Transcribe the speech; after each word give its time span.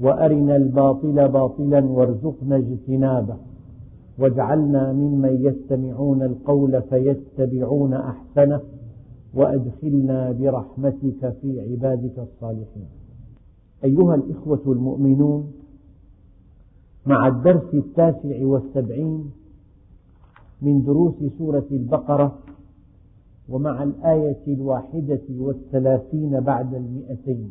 وأرنا 0.00 0.56
الباطل 0.56 1.28
باطلا 1.28 1.84
وارزقنا 1.84 2.56
اجتنابه. 2.56 3.36
واجعلنا 4.18 4.92
ممن 4.92 5.44
يستمعون 5.46 6.22
القول 6.22 6.82
فيتبعون 6.82 7.94
أحسنه 7.94 8.60
وأدخلنا 9.34 10.32
برحمتك 10.32 11.34
في 11.42 11.60
عبادك 11.60 12.18
الصالحين. 12.18 12.88
أيها 13.84 14.14
الإخوة 14.14 14.62
المؤمنون 14.66 15.52
مع 17.06 17.28
الدرس 17.28 17.74
التاسع 17.74 18.46
والسبعين 18.46 19.30
من 20.62 20.82
دروس 20.82 21.14
سورة 21.38 21.66
البقرة 21.70 22.38
ومع 23.48 23.82
الآية 23.82 24.42
الواحدة 24.48 25.22
والثلاثين 25.38 26.40
بعد 26.40 26.74
المئتين 26.74 27.50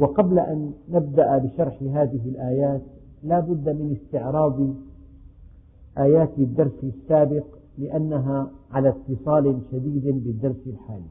وقبل 0.00 0.38
أن 0.38 0.72
نبدأ 0.90 1.38
بشرح 1.38 1.82
هذه 1.82 2.28
الآيات 2.28 2.82
لا 3.22 3.40
بد 3.40 3.68
من 3.68 3.96
استعراض 3.96 4.74
آيات 5.98 6.38
الدرس 6.38 6.84
السابق 6.84 7.44
لأنها 7.78 8.50
على 8.70 8.88
اتصال 8.88 9.60
شديد 9.72 10.04
بالدرس 10.04 10.66
الحالي. 10.66 11.10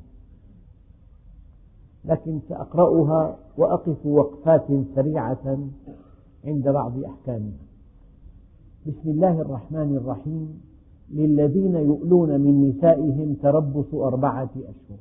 لكن 2.05 2.39
سأقرأها 2.49 3.37
وأقف 3.57 4.05
وقفات 4.05 4.67
سريعة 4.95 5.59
عند 6.45 6.69
بعض 6.69 7.03
أحكامها. 7.03 7.59
بسم 8.87 9.09
الله 9.09 9.41
الرحمن 9.41 9.97
الرحيم. 9.97 10.61
للذين 11.11 11.75
يؤلون 11.75 12.41
من 12.41 12.69
نسائهم 12.69 13.33
تربص 13.33 13.93
أربعة 13.93 14.49
أشهر. 14.55 14.99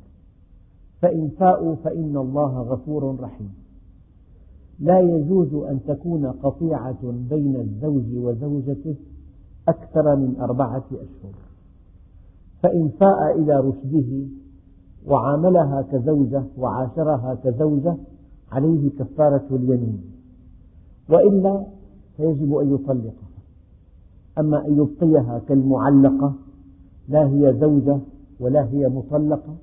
فإن 1.00 1.28
فاءوا 1.28 1.74
فإن 1.74 2.16
الله 2.16 2.62
غفور 2.62 3.20
رحيم. 3.20 3.67
لا 4.80 5.00
يجوز 5.00 5.54
أن 5.54 5.80
تكون 5.88 6.26
قطيعة 6.26 7.12
بين 7.30 7.56
الزوج 7.56 8.16
وزوجته 8.16 8.94
أكثر 9.68 10.16
من 10.16 10.36
أربعة 10.40 10.84
أشهر. 10.92 11.34
فإن 12.62 12.88
فاء 12.88 13.38
إلى 13.38 13.60
رشده 13.60 14.26
وعاملها 15.06 15.82
كزوجة 15.82 16.44
وعاشرها 16.58 17.34
كزوجة 17.44 17.96
عليه 18.52 18.90
كفارة 18.90 19.46
اليمين. 19.50 20.02
وإلا 21.10 21.66
فيجب 22.16 22.54
أن 22.54 22.74
يطلقها. 22.74 23.28
أما 24.38 24.66
أن 24.66 24.76
يبقيها 24.76 25.38
كالمعلقة 25.48 26.34
لا 27.08 27.26
هي 27.28 27.56
زوجة 27.60 27.98
ولا 28.40 28.64
هي 28.64 28.88
مطلقة 28.88 29.56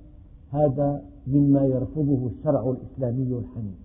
هذا 0.52 1.02
مما 1.28 1.66
يرفضه 1.66 2.28
الشرع 2.28 2.70
الإسلامي 2.70 3.38
الحنيف. 3.38 3.85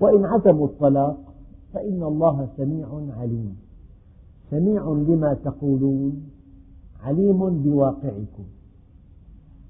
وإن 0.00 0.24
عزموا 0.24 0.66
الطلاق 0.66 1.34
فإن 1.74 2.02
الله 2.02 2.48
سميع 2.56 2.88
عليم. 3.18 3.56
سميع 4.50 4.88
لما 4.88 5.34
تقولون 5.44 6.22
عليم 7.02 7.62
بواقعكم. 7.62 8.44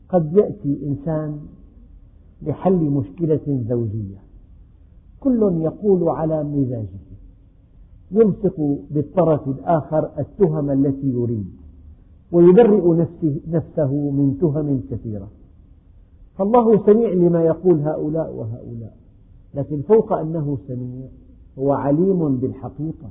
قد 0.09 0.33
يأتي 0.33 0.87
إنسان 0.87 1.39
لحل 2.43 2.79
مشكلة 2.79 3.65
زوجية. 3.69 4.19
كل 5.21 5.43
يقول 5.61 6.09
على 6.09 6.45
مزاجه. 6.45 7.09
يلصق 8.11 8.79
بالطرف 8.91 9.49
الآخر 9.49 10.11
التهم 10.19 10.71
التي 10.71 11.07
يريد. 11.07 11.51
ويبرئ 12.33 13.07
نفسه, 13.49 14.11
من 14.11 14.39
تهم 14.41 14.81
كثيرة. 14.91 15.29
فالله 16.37 16.87
سميع 16.87 17.13
لما 17.13 17.45
يقول 17.45 17.81
هؤلاء 17.81 18.33
وهؤلاء. 18.35 18.97
لكن 19.55 19.83
فوق 19.83 20.13
أنه 20.13 20.59
سميع. 20.69 21.09
هو 21.59 21.73
عليم 21.73 22.37
بالحقيقة 22.37 23.11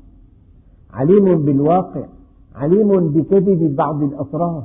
عليم 0.90 1.46
بالواقع 1.46 2.06
عليم 2.56 3.12
بكذب 3.12 3.76
بعض 3.76 4.04
الأطراف. 4.04 4.64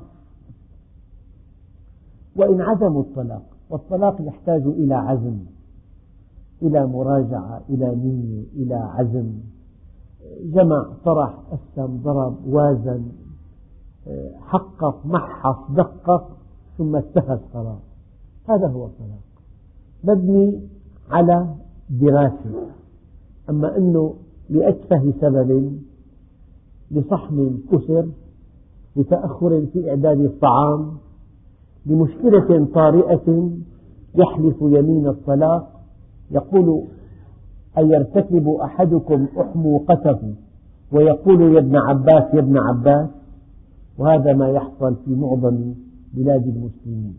وإن 2.36 2.60
عزموا 2.60 3.02
الطلاق 3.02 3.42
والطلاق 3.70 4.22
يحتاج 4.22 4.62
إلى 4.66 4.94
عزم 4.94 5.38
إلى 6.62 6.86
مراجعة 6.86 7.62
إلى 7.70 7.94
نية 7.94 8.44
إلى 8.56 8.74
عزم. 8.74 9.32
جمع 10.44 10.86
طرح 11.04 11.38
قسم 11.50 11.96
ضرب 11.96 12.46
وازن 12.46 13.02
حقق 14.40 15.06
محص 15.06 15.70
دقق 15.70 16.36
ثم 16.78 16.96
اتخذ 16.96 17.38
قرار 17.54 17.80
هذا 18.48 18.66
هو 18.66 18.86
الطلاق. 18.86 19.22
مبني 20.04 20.60
على 21.10 21.54
دراسة 22.00 22.68
أما 23.50 23.76
أنه 23.76 24.14
لأتفه 24.50 25.12
سبب 25.20 25.78
لصحن 26.90 27.58
كسر 27.72 28.06
لتأخر 28.96 29.66
في 29.72 29.90
إعداد 29.90 30.20
الطعام 30.20 30.92
لمشكلة 31.86 32.66
طارئة 32.74 33.50
يحلف 34.14 34.56
يمين 34.60 35.08
الطلاق 35.08 35.80
يقول 36.30 36.84
أيرتكب 37.78 38.48
أحدكم 38.48 39.26
أحموقته 39.40 40.34
ويقول 40.92 41.54
يا 41.54 41.58
ابن 41.58 41.76
عباس 41.76 42.34
يا 42.34 42.38
ابن 42.38 42.58
عباس. 42.58 43.08
وهذا 43.98 44.32
ما 44.32 44.48
يحصل 44.48 44.96
في 45.04 45.14
معظم 45.14 45.74
بلاد 46.14 46.46
المسلمين. 46.46 47.14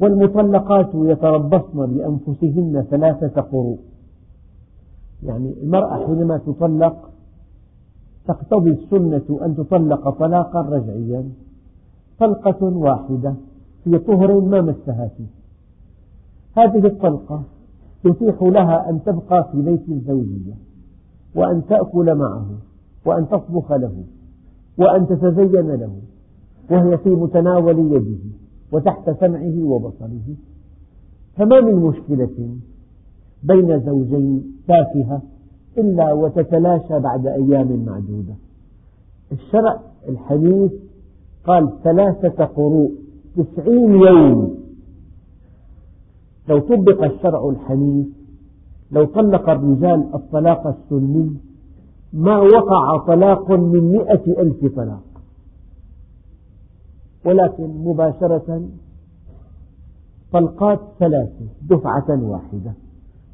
والمطلقات 0.00 0.90
يتربصن 0.94 1.86
بأنفسهن 1.86 2.86
ثلاثة 2.90 3.40
قروء. 3.40 3.78
يعني 5.22 5.54
المرأة 5.62 6.06
حينما 6.06 6.38
تطلق 6.38 7.10
تقتضي 8.26 8.70
السنة 8.70 9.38
أن 9.46 9.56
تطلق 9.56 10.10
طلاقا 10.10 10.60
رجعيا 10.60 11.28
طلقة 12.18 12.64
واحدة 12.64 13.34
في 13.84 13.98
طهر 13.98 14.40
ما 14.40 14.60
مسها 14.60 15.10
فيه. 15.16 15.40
هذه 16.56 16.86
الطلقة 16.86 17.42
يتيح 18.04 18.42
لها 18.42 18.90
أن 18.90 19.02
تبقى 19.04 19.48
في 19.52 19.62
بيت 19.62 19.88
الزوجية 19.88 20.54
وأن 21.34 21.66
تأكل 21.66 22.14
معه 22.14 22.46
وأن 23.06 23.28
تطبخ 23.28 23.72
له 23.72 24.04
وأن 24.78 25.06
تتزين 25.06 25.70
له 25.70 25.92
وهي 26.70 26.98
في 26.98 27.08
متناول 27.08 27.78
يده. 27.78 28.39
وتحت 28.72 29.10
سمعه 29.20 29.64
وبصره. 29.64 30.36
فما 31.36 31.60
من 31.60 31.74
مشكلة 31.74 32.56
بين 33.42 33.80
زوجين 33.80 34.44
تافهة 34.68 35.22
إلا 35.78 36.12
وتتلاشى 36.12 36.98
بعد 36.98 37.26
أيام 37.26 37.84
معدودة. 37.86 38.34
الشرع 39.32 39.80
الحديث 40.08 40.72
قال 41.44 41.72
ثلاثة 41.84 42.44
قروء 42.44 42.92
تسعين 43.36 43.94
يوم. 43.94 44.54
لو 46.48 46.58
طبق 46.58 47.04
الشرع 47.04 47.48
الحنيف 47.48 48.06
لو 48.92 49.04
طلق 49.04 49.50
الرجال 49.50 50.14
الطلاق 50.14 50.66
السني 50.66 51.30
ما 52.12 52.38
وقع 52.38 52.98
طلاق 53.06 53.50
من 53.52 53.92
مئة 53.92 54.42
ألف 54.42 54.74
طلاق. 54.76 55.09
ولكن 57.24 57.64
مباشرة 57.84 58.62
طلقات 60.32 60.80
ثلاثة 60.98 61.46
دفعة 61.70 62.22
واحدة 62.22 62.72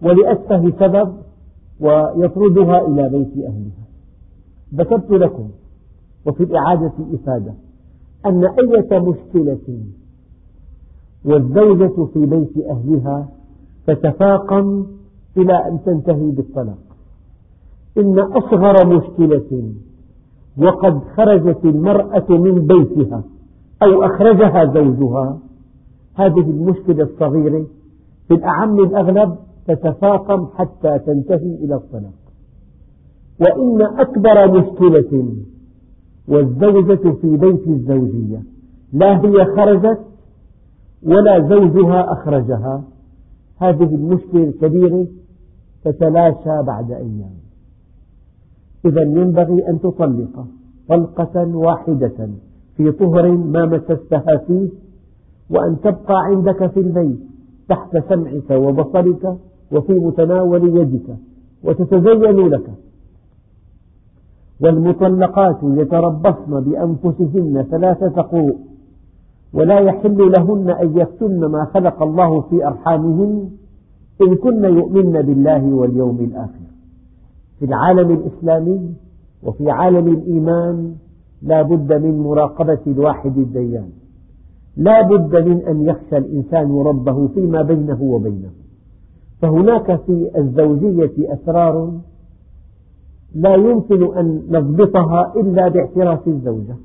ولأتفه 0.02 0.72
سبب 0.78 1.16
ويطردها 1.80 2.86
إلى 2.86 3.08
بيت 3.08 3.44
أهلها. 3.44 3.86
ذكرت 4.74 5.10
لكم 5.10 5.50
وفي 6.26 6.42
الإعادة 6.42 6.92
إفادة 7.14 7.54
أن 8.26 8.44
أية 8.44 8.98
مشكلة 8.98 9.80
والزوجة 11.24 12.04
في 12.04 12.26
بيت 12.26 12.66
أهلها 12.66 13.28
تتفاقم 13.86 14.86
إلى 15.36 15.52
أن 15.68 15.78
تنتهي 15.86 16.30
بالطلاق. 16.30 16.78
إن 17.98 18.18
أصغر 18.18 18.86
مشكلة 18.96 19.72
وقد 20.58 21.00
خرجت 21.16 21.64
المرأة 21.64 22.26
من 22.28 22.66
بيتها 22.66 23.24
أو 23.82 24.04
أخرجها 24.04 24.64
زوجها. 24.74 25.38
هذه 26.14 26.50
المشكلة 26.50 27.04
الصغيرة. 27.04 27.66
في 28.28 28.34
الأعم 28.34 28.80
الأغلب 28.80 29.36
تتفاقم 29.66 30.46
حتى 30.46 30.98
تنتهي 30.98 31.54
إلى 31.54 31.74
الطلاق. 31.74 32.12
وإن 33.40 33.82
أكبر 33.82 34.60
مشكلة 34.60 35.36
والزوجة 36.28 37.12
في 37.12 37.36
بيت 37.36 37.68
الزوجية 37.68 38.42
لا 38.92 39.24
هي 39.24 39.44
خرجت 39.56 40.00
ولا 41.02 41.48
زوجها 41.48 42.12
أخرجها. 42.12 42.84
هذه 43.58 43.94
المشكلة 43.94 44.44
الكبيرة 44.44 45.06
تتلاشى 45.84 46.62
بعد 46.62 46.90
أيام. 46.90 47.34
إذا 48.84 49.02
ينبغي 49.02 49.68
أن 49.68 49.80
تطلق 49.80 50.46
طلقة 50.88 51.56
واحدة. 51.56 52.28
في 52.76 52.92
طهر 52.92 53.30
ما 53.32 53.64
مسستها 53.66 54.36
فيه 54.46 54.68
وأن 55.50 55.76
تبقى 55.80 56.14
عندك 56.24 56.66
في 56.70 56.80
البيت 56.80 57.18
تحت 57.68 57.96
سمعك 58.08 58.50
وبصرك 58.50 59.36
وفي 59.72 59.92
متناول 59.92 60.78
يدك 60.80 61.16
وتتزين 61.64 62.48
لك. 62.48 62.70
والمطلقات 64.60 65.58
يتربصن 65.62 66.60
بأنفسهن 66.60 67.66
ثلاثة 67.70 68.22
قروء 68.22 68.56
ولا 69.52 69.78
يحل 69.80 70.32
لهن 70.38 70.70
أن 70.70 70.98
يكتمن 70.98 71.40
ما 71.40 71.64
خلق 71.64 72.02
الله 72.02 72.40
في 72.40 72.66
أرحامهن 72.66 73.48
إن 74.22 74.34
كن 74.34 74.64
يؤمن 74.64 75.12
بالله 75.22 75.64
واليوم 75.74 76.16
الآخر. 76.20 76.66
في 77.58 77.64
العالم 77.64 78.10
الإسلامي 78.10 78.94
وفي 79.42 79.70
عالم 79.70 80.08
الإيمان 80.08 80.94
لا 81.42 81.62
بد 81.62 81.92
من 81.92 82.18
مراقبة 82.18 82.78
الواحد 82.86 83.38
الديان. 83.38 83.88
لا 84.76 85.02
بد 85.02 85.48
من 85.48 85.62
أن 85.62 85.82
يخشى 85.82 86.16
الإنسان 86.16 86.78
ربه 86.78 87.28
فيما 87.28 87.62
بينه 87.62 88.02
وبينه. 88.02 88.50
فهناك 89.40 90.00
في 90.00 90.30
الزوجية 90.38 91.32
أسرار 91.34 91.92
لا 93.34 93.54
يمكن 93.54 94.16
أن 94.16 94.42
نضبطها 94.50 95.32
إلا 95.36 95.68
باعتراف 95.68 96.28
الزوجة. 96.28 96.76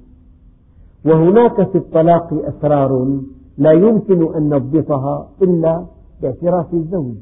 وهناك 1.05 1.69
في 1.69 1.77
الطلاق 1.77 2.33
أسرار 2.33 3.19
لا 3.57 3.71
يمكن 3.71 4.35
أن 4.35 4.49
نضبطها 4.49 5.29
إلا 5.41 5.85
باعتراف 6.21 6.73
الزوج. 6.73 7.15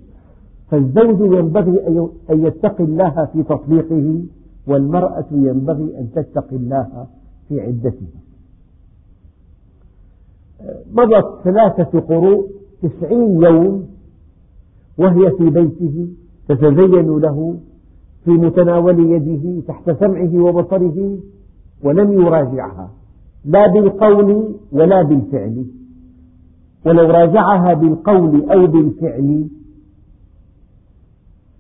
فالزوج 0.72 1.34
ينبغي 1.34 1.88
أن 2.30 2.46
يتقي 2.46 2.84
الله 2.84 3.26
في 3.34 3.44
تطليقه 3.44 4.24
والمرأة 4.68 5.26
ينبغي 5.32 6.00
أن 6.00 6.10
تتقي 6.16 6.56
الله 6.56 7.08
في 7.50 7.62
عدتها. 7.62 8.20
مضت 10.94 11.44
ثلاثة 11.44 12.00
قروء 12.00 12.52
تسعين 12.82 13.44
يوم 13.44 13.90
وهي 14.98 15.32
في 15.38 15.50
بيته 15.50 16.08
تتزين 16.48 17.20
له 17.20 17.60
في 18.26 18.32
متناول 18.32 19.00
يده 19.00 19.62
تحت 19.68 19.92
سمعه 19.92 20.44
وبصره 20.44 21.18
ولم 21.84 22.12
يراجعها. 22.12 22.92
لا 23.46 23.68
بالقول 23.68 24.56
ولا 24.72 25.02
بالفعل. 25.02 25.66
ولو 26.86 27.12
راجعها 27.12 27.74
بالقول 27.74 28.52
أو 28.52 28.68
بالفعل 28.68 29.48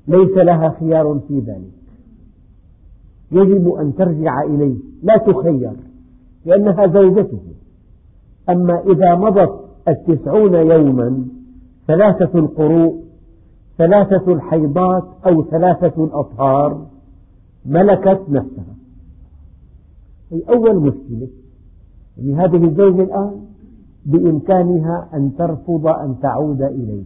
ليس 0.07 0.37
لها 0.37 0.75
خيار 0.79 1.19
في 1.27 1.39
ذلك. 1.39 1.78
يجب 3.31 3.69
أن 3.73 3.95
ترجع 3.95 4.43
إليه. 4.43 4.75
لا 5.03 5.17
تخير 5.17 5.71
لأنها 6.45 6.87
زوجته. 6.87 7.41
أما 8.49 8.83
إذا 8.91 9.15
مضت 9.15 9.59
التسعون 9.87 10.53
يوما 10.53 11.25
ثلاثة 11.87 12.39
القروء 12.39 13.03
ثلاثة 13.77 14.33
الحيضات 14.33 15.03
أو 15.25 15.43
ثلاثة 15.43 16.03
الأطهار 16.03 16.85
ملكت 17.65 18.21
نفسها. 18.29 18.75
هي 20.31 20.41
أول 20.49 20.75
مشكلة 20.75 21.27
لهذه 22.17 22.65
الزوجة 22.65 23.03
الآن 23.03 23.41
بإمكانها 24.05 25.09
أن 25.13 25.35
ترفض 25.37 25.87
أن 25.87 26.15
تعود 26.21 26.61
إليك. 26.61 27.05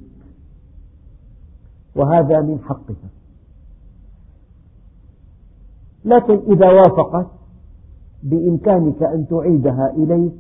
وهذا 1.95 2.41
من 2.41 2.59
حقها. 2.59 3.09
لكن 6.05 6.39
إذا 6.47 6.71
وافقت 6.71 7.27
بإمكانك 8.23 9.03
أن 9.03 9.25
تعيدها 9.29 9.94
إليك 9.97 10.33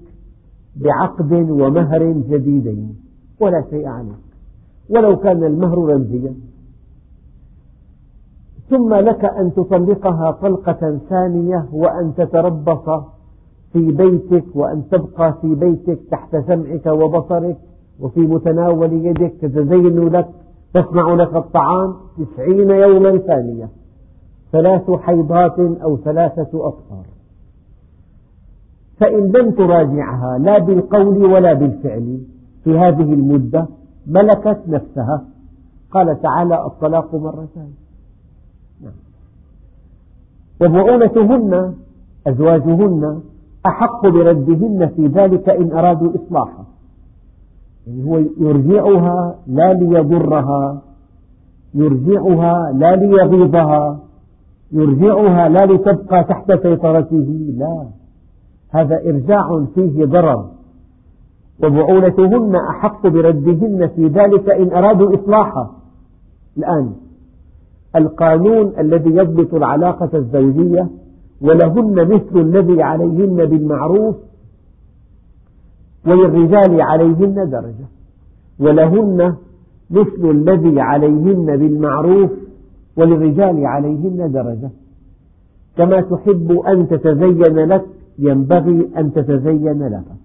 بعقد 0.75 1.33
ومهر 1.33 2.11
جديدين 2.11 2.95
ولا 3.39 3.63
شيء 3.69 3.87
عليك 3.87 4.15
ولو 4.89 5.17
كان 5.17 5.43
المهر 5.43 5.77
رمزيا. 5.77 6.33
ثم 8.69 8.93
لك 8.93 9.25
أن 9.25 9.53
تطلقها 9.53 10.31
طلقة 10.31 10.99
ثانية 11.09 11.65
وأن 11.73 12.13
تتربص 12.17 13.03
في 13.73 13.91
بيتك 13.91 14.55
وأن 14.55 14.83
تبقى 14.91 15.33
في 15.41 15.55
بيتك 15.55 15.99
تحت 16.11 16.35
سمعك 16.47 16.85
وبصرك 16.85 17.57
وفي 17.99 18.19
متناول 18.19 18.93
يدك 18.93 19.33
تتزين 19.41 20.09
لك 20.09 20.29
تصنع 20.73 21.13
لك 21.13 21.35
الطعام 21.35 21.95
تسعين 22.17 22.69
يوما 22.69 23.17
ثانية 23.17 23.69
ثلاث 24.53 24.91
حيضات 24.91 25.59
أو 25.59 25.97
ثلاثة 25.97 26.67
أطهار 26.67 27.05
فإن 28.99 29.31
لم 29.31 29.51
تراجعها 29.51 30.37
لا 30.37 30.57
بالقول 30.59 31.25
ولا 31.25 31.53
بالفعل 31.53 32.19
في 32.63 32.77
هذه 32.77 33.13
المدة 33.13 33.67
ملكت 34.07 34.61
نفسها. 34.67 35.25
قال 35.91 36.21
تعالى 36.21 36.65
الطلاق 36.65 37.15
مرتان. 37.15 37.69
نعم. 38.81 38.93
وبعولتهن 40.61 41.73
أزواجهن 42.27 43.21
أحق 43.65 44.07
بردهن 44.07 44.91
في 44.95 45.07
ذلك 45.07 45.49
إن 45.49 45.71
أرادوا 45.71 46.11
إصلاحا. 46.15 46.65
يعني 47.87 48.03
هو 48.03 48.17
يرجعها 48.37 49.35
لا 49.47 49.73
ليضرها 49.73 50.81
يرجعها 51.73 52.71
لا 52.71 52.95
ليغيظها. 52.95 54.02
يرجعها 54.73 55.49
لا 55.49 55.65
لتبقى 55.65 56.23
تحت 56.23 56.51
سيطرته. 56.51 57.53
لا. 57.57 57.85
هذا 58.69 59.01
إرجاع 59.05 59.65
فيه 59.75 60.05
ضرر. 60.05 60.49
وبعولتهن 61.63 62.55
أحق 62.55 63.07
بردهن 63.07 63.87
في 63.95 64.07
ذلك 64.07 64.49
إن 64.49 64.73
أرادوا 64.73 65.15
إصلاحا. 65.15 65.71
الآن 66.57 66.93
القانون 67.95 68.73
الذي 68.79 69.09
يضبط 69.09 69.53
العلاقة 69.53 70.09
الزوجية 70.13 70.89
ولهن 71.41 72.07
مثل 72.07 72.39
الذي 72.39 72.81
عليهن 72.81 73.45
بالمعروف 73.45 74.15
وللرجال 76.07 76.81
عليهن 76.81 77.49
درجة. 77.49 77.87
ولهن 78.59 79.35
مثل 79.89 80.31
الذي 80.31 80.81
عليهن 80.81 81.57
بالمعروف 81.57 82.31
وللرجال 82.97 83.65
عليهن 83.65 84.31
درجة. 84.31 84.69
كما 85.77 86.01
تحب 86.01 86.51
أن 86.51 86.87
تتزين 86.87 87.57
لك 87.59 87.85
ينبغي 88.19 88.89
أن 88.97 89.13
تتزين 89.13 89.87
لها 89.87 90.15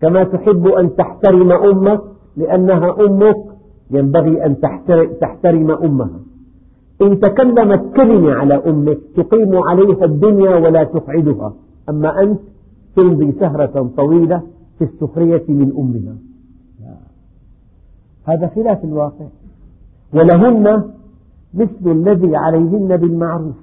كما 0.00 0.24
تحب 0.24 0.66
أن 0.66 0.96
تحترم 0.96 1.52
أمك 1.52 2.00
لأنها 2.36 2.96
أمك 3.00 3.36
ينبغي 3.90 4.46
أن 4.46 4.60
تحترم 5.20 5.70
أمها. 5.70 6.20
إن 7.02 7.20
تكلمت 7.20 7.96
كلمة 7.96 8.32
على 8.32 8.54
أمك 8.54 8.98
تقيم 9.16 9.56
عليها 9.56 10.04
الدنيا 10.04 10.56
ولا 10.56 10.84
تقعدها. 10.84 11.54
أما 11.88 12.22
أنت 12.22 12.40
تمضي 12.96 13.32
سهرة 13.32 13.90
طويلة 13.96 14.42
في 14.78 14.84
السخرية 14.84 15.44
من 15.48 15.72
أمها. 15.78 16.16
هذا 18.24 18.46
خلاف 18.54 18.84
الواقع. 18.84 19.26
ولهن 20.14 20.82
مثل 21.56 21.90
الذي 21.90 22.36
عليهن 22.36 22.96
بالمعروف. 22.96 23.54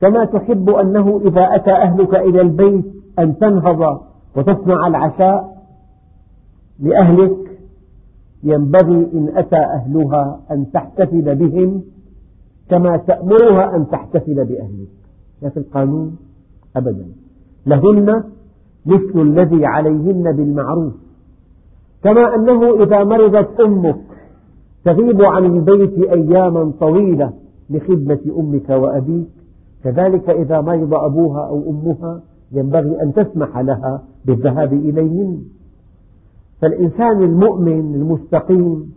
كما 0.00 0.24
تحب 0.24 0.70
أنه 0.70 1.20
إذا 1.24 1.54
أتى 1.54 1.70
أهلك 1.70 2.14
إلى 2.14 2.40
البيت 2.40 2.84
أن 3.18 3.38
تنهض 3.38 4.00
وتصنع 4.36 4.86
العشاء 4.86 5.54
لأهلك 6.80 7.36
ينبغي 8.42 9.08
إن 9.14 9.28
أتى 9.34 9.56
أهلها 9.56 10.40
أن 10.50 10.70
تحتفل 10.72 11.34
بهم 11.34 11.82
كما 12.70 12.96
تأمرها 12.96 13.76
أن 13.76 13.88
تحتفل 13.88 14.34
بأهلك. 14.34 14.88
لا 15.42 15.48
في 15.48 15.56
القانون 15.56 16.16
أبدا. 16.76 17.06
لهن 17.66 18.24
مثل 18.86 19.20
الذي 19.20 19.66
عليهن 19.66 20.32
بالمعروف. 20.36 20.92
كما 22.02 22.34
أنه 22.34 22.82
إذا 22.82 23.04
مرضت 23.04 23.60
أمك 23.60 24.13
تغيب 24.84 25.22
عن 25.22 25.44
البيت 25.44 25.98
أياما 26.10 26.72
طويلة 26.80 27.32
لخدمة 27.70 28.20
أمك 28.38 28.70
وأبيك. 28.70 29.28
كذلك 29.84 30.30
إذا 30.30 30.60
مرض 30.60 30.94
أبوها 30.94 31.46
أو 31.46 31.70
أمها 31.70 32.20
ينبغي 32.52 33.02
أن 33.02 33.12
تسمح 33.12 33.58
لها 33.58 34.02
بالذهاب 34.24 34.72
إليهن. 34.72 35.44
فالإنسان 36.60 37.22
المؤمن 37.22 37.94
المستقيم 37.94 38.92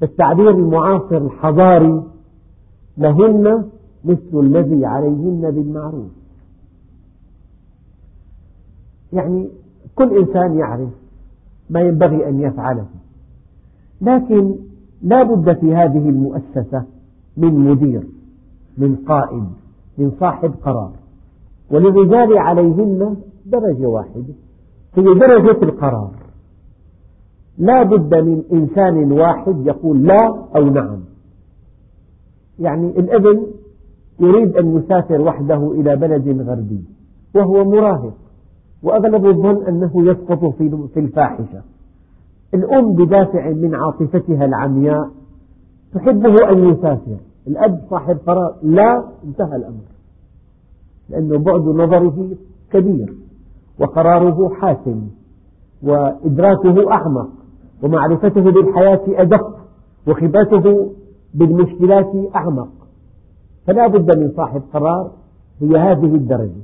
بالتعبير 0.00 0.50
المعاصر 0.50 1.16
الحضاري 1.16 2.02
لهن 2.98 3.64
مثل 4.04 4.40
الذي 4.40 4.86
عليهن 4.86 5.50
بالمعروف. 5.50 6.10
يعني 9.12 9.48
كل 9.94 10.18
إنسان 10.18 10.58
يعرف 10.58 10.90
ما 11.70 11.80
ينبغي 11.80 12.28
أن 12.28 12.40
يفعله. 12.40 12.86
لكن 14.00 14.54
لا 15.02 15.22
بد 15.22 15.58
في 15.58 15.74
هذه 15.74 16.08
المؤسسة 16.08 16.84
من 17.36 17.54
مدير 17.54 18.02
من 18.78 18.96
قائد 18.96 19.44
من 19.98 20.10
صاحب 20.20 20.54
قرار. 20.64 20.92
وللرجال 21.70 22.38
عليهن 22.38 23.16
درجة 23.46 23.86
واحدة 23.86 24.34
هي 24.94 25.04
درجة 25.04 25.62
القرار. 25.62 26.10
لا 27.58 27.82
بد 27.82 28.14
من 28.14 28.42
إنسان 28.52 29.12
واحد 29.12 29.66
يقول 29.66 30.06
لا 30.06 30.46
أو 30.56 30.64
نعم. 30.64 31.00
يعني 32.58 32.98
الابن 32.98 33.46
يريد 34.20 34.56
أن 34.56 34.76
يسافر 34.76 35.20
وحده 35.20 35.72
إلى 35.72 35.96
بلد 35.96 36.40
غربي 36.48 36.84
وهو 37.34 37.64
مراهق 37.64 38.14
وأغلب 38.82 39.26
الظن 39.26 39.66
أنه 39.66 40.10
يسقط 40.10 40.44
في 40.94 41.00
الفاحشة. 41.00 41.62
الأم 42.54 42.92
بدافع 42.92 43.50
من 43.50 43.74
عاطفتها 43.74 44.44
العمياء 44.44 45.10
تحبه 45.94 46.50
أن 46.50 46.68
يسافر. 46.68 47.16
الأب 47.46 47.80
صاحب 47.90 48.18
قرار. 48.26 48.54
لا 48.62 49.04
انتهى 49.24 49.56
الأمر. 49.56 49.84
لأنه 51.08 51.38
بعد 51.38 51.60
نظره 51.60 52.28
كبير 52.72 53.14
وقراره 53.80 54.48
حاسم 54.48 55.08
وإدراكه 55.82 56.92
أعمق 56.92 57.30
ومعرفته 57.82 58.40
بالحياة 58.40 59.00
أدق 59.08 59.58
وخبرته 60.08 60.92
بالمشكلات 61.34 62.12
أعمق. 62.34 62.68
فلا 63.66 63.86
بد 63.86 64.18
من 64.18 64.30
صاحب 64.36 64.62
قرار 64.72 65.10
هي 65.60 65.76
هذه 65.76 66.14
الدرجة. 66.14 66.62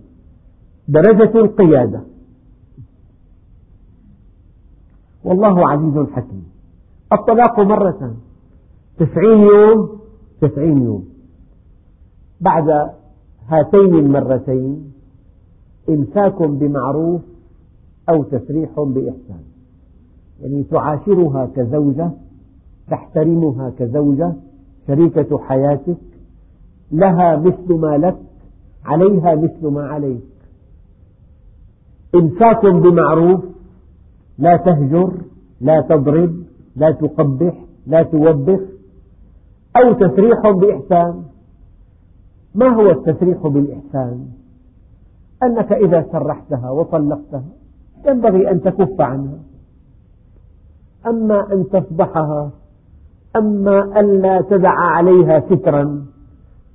درجة 0.89 1.41
القيادة. 1.41 2.01
والله 5.27 5.69
عزيز 5.69 6.09
حكيم. 6.13 6.45
الطلاق 7.13 7.61
مرة 7.61 8.15
تسعين 8.99 9.41
يوم 9.41 9.99
تسعين 10.41 10.83
يوم. 10.83 11.09
بعد 12.41 12.91
هاتين 13.49 13.95
المرتين 13.95 14.93
إمساك 15.89 16.43
بمعروف 16.43 17.21
أو 18.09 18.23
تسريح 18.23 18.71
بإحسان. 18.81 19.45
يعني 20.43 20.63
تعاشرها 20.63 21.51
كزوجة 21.57 22.11
تحترمها 22.91 23.73
كزوجة 23.79 24.33
شريكة 24.87 25.39
حياتك 25.39 25.97
لها 26.93 27.37
مثل 27.37 27.75
ما 27.75 27.99
لك 27.99 28.17
عليها 28.85 29.35
مثل 29.35 29.67
ما 29.67 29.89
عليك. 29.89 30.21
إمساك 32.15 32.67
بمعروف 32.67 33.41
لا 34.39 34.57
تهجر 34.57 35.13
لا 35.61 35.81
تضرب 35.81 36.35
لا 36.77 36.91
تقبح 36.91 37.65
لا 37.87 38.03
توبخ 38.03 38.61
أو 39.77 39.93
تسريح 39.93 40.51
بإحسان. 40.51 41.23
ما 42.55 42.69
هو 42.69 42.91
التسريح 42.91 43.47
بالإحسان؟ 43.47 44.27
أنك 45.43 45.73
إذا 45.73 46.07
سرحتها 46.13 46.71
وطلقتها 46.71 47.45
ينبغي 48.07 48.51
أن 48.51 48.61
تكف 48.61 49.01
عنها. 49.01 49.39
أما 51.07 51.53
أن 51.53 51.69
تفضحها 51.69 52.51
أما 53.37 54.01
أن 54.01 54.21
لا 54.21 54.41
تدع 54.41 54.79
عليها 54.79 55.41
سترا 55.41 56.07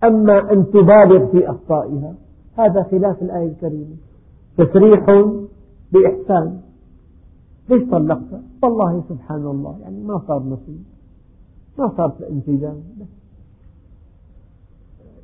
أما 0.03 0.51
أن 0.51 0.65
تبالغ 0.71 1.25
في 1.31 1.49
أخطائها 1.49 2.13
هذا 2.57 2.83
خلاف 2.83 3.21
الآية 3.21 3.47
الكريمة. 3.47 3.95
تسريح 4.57 5.05
بإحسان. 5.91 6.61
ليش 7.71 7.89
طلقتها؟ 7.89 8.41
والله 8.63 9.03
سبحان 9.09 9.45
الله 9.45 9.77
يعني 9.81 10.03
ما 10.03 10.21
صار 10.27 10.43
نصيب. 10.43 10.83
ما 11.79 11.93
صار 11.97 12.13
انسجام. 12.29 12.75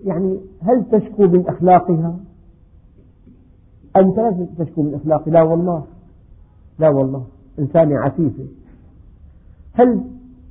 يعني 0.04 0.40
هل 0.62 0.86
تشكو 0.92 1.24
من 1.28 1.48
أخلاقها؟ 1.48 2.20
أنت 3.96 4.18
لا 4.18 4.48
تشكو 4.60 4.84
من 4.84 4.94
أخلاقها. 4.94 5.32
لا 5.32 5.42
والله. 5.42 5.84
لا 6.80 6.90
والله. 6.90 7.26
إنسانة 7.60 7.98
عفيفة 8.00 8.46
هل 9.74 10.02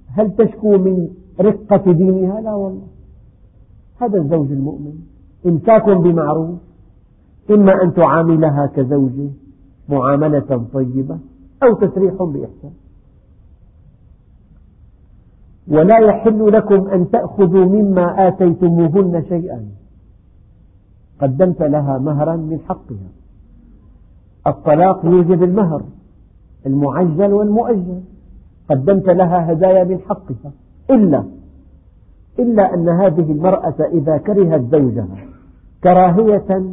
هل 0.09 0.37
تشكو 0.37 0.79
من 0.79 1.09
رقة 1.41 1.93
دينها؟ 1.93 2.41
لا 2.41 2.55
والله. 2.55 2.87
هذا 4.01 4.19
الزوج 4.19 4.53
المؤمن. 4.53 4.99
إمساك 5.47 5.91
بمعروف. 5.91 6.59
إما 7.51 7.83
أن 7.83 7.95
تعاملها 7.95 8.67
كزوجة 8.67 9.31
معاملة 9.89 10.67
طيبة. 10.73 11.19
أو 11.63 11.75
تسريح 11.75 12.15
بإحسان. 12.23 12.73
ولا 15.69 15.99
يحل 15.99 16.53
لكم 16.53 16.89
أن 16.89 17.11
تأخذوا 17.11 17.65
مما 17.65 18.29
آتيتموهن 18.29 19.25
شيئا. 19.29 19.69
قدمت 21.21 21.63
لها 21.63 21.99
مهرا 21.99 22.37
من 22.37 22.59
حقها. 22.69 23.09
الطلاق 24.47 25.05
يوجب 25.05 25.43
المهر 25.43 25.83
المعجل 26.67 27.33
والمؤجل. 27.33 28.01
قدمت 28.71 29.09
لها 29.09 29.53
هدايا 29.53 29.85
من 29.85 29.99
حقها. 29.99 30.53
إلا 30.91 31.25
إلا 32.39 32.75
أن 32.75 32.89
هذه 32.89 33.33
المرأة 33.33 33.75
إذا 33.93 34.17
كرهت 34.17 34.61
زوجها 34.61 35.17
كراهية 35.85 36.65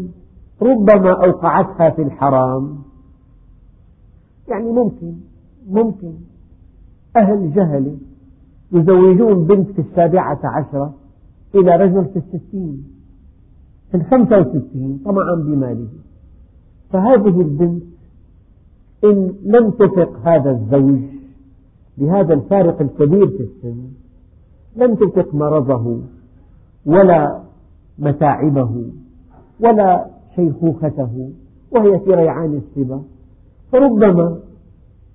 ربما 0.61 1.25
أوقعتها 1.25 1.89
في 1.89 2.01
الحرام. 2.01 2.82
يعني 4.47 4.71
ممكن 4.71 5.13
ممكن. 5.69 6.13
أهل 7.17 7.53
جهل 7.53 7.97
يزوجون 8.71 9.45
بنت 9.45 9.71
في 9.71 9.81
السابعة 9.81 10.39
عشرة 10.43 10.93
إلى 11.55 11.75
رجل 11.75 12.05
في 12.05 12.19
الستين 12.19 12.83
في 13.91 13.97
الخمسة 13.97 14.39
وستين 14.39 15.01
طمعا 15.05 15.35
بماله. 15.35 15.87
فهذه 16.89 17.41
البنت 17.41 17.83
إن 19.03 19.33
لم 19.43 19.69
تثق 19.69 20.19
هذا 20.23 20.51
الزوج 20.51 20.99
بهذا 21.97 22.33
الفارق 22.33 22.81
الكبير 22.81 23.27
في 23.27 23.43
السن 23.43 23.77
لم 24.75 24.95
تثق 24.95 25.35
مرضه 25.35 25.99
ولا 26.85 27.43
متاعبه 27.99 28.85
ولا 29.59 30.05
شيخوخته 30.35 31.31
وهي 31.71 31.99
في 31.99 32.09
ريعان 32.09 32.61
الصبا 32.61 33.03
فربما 33.73 34.39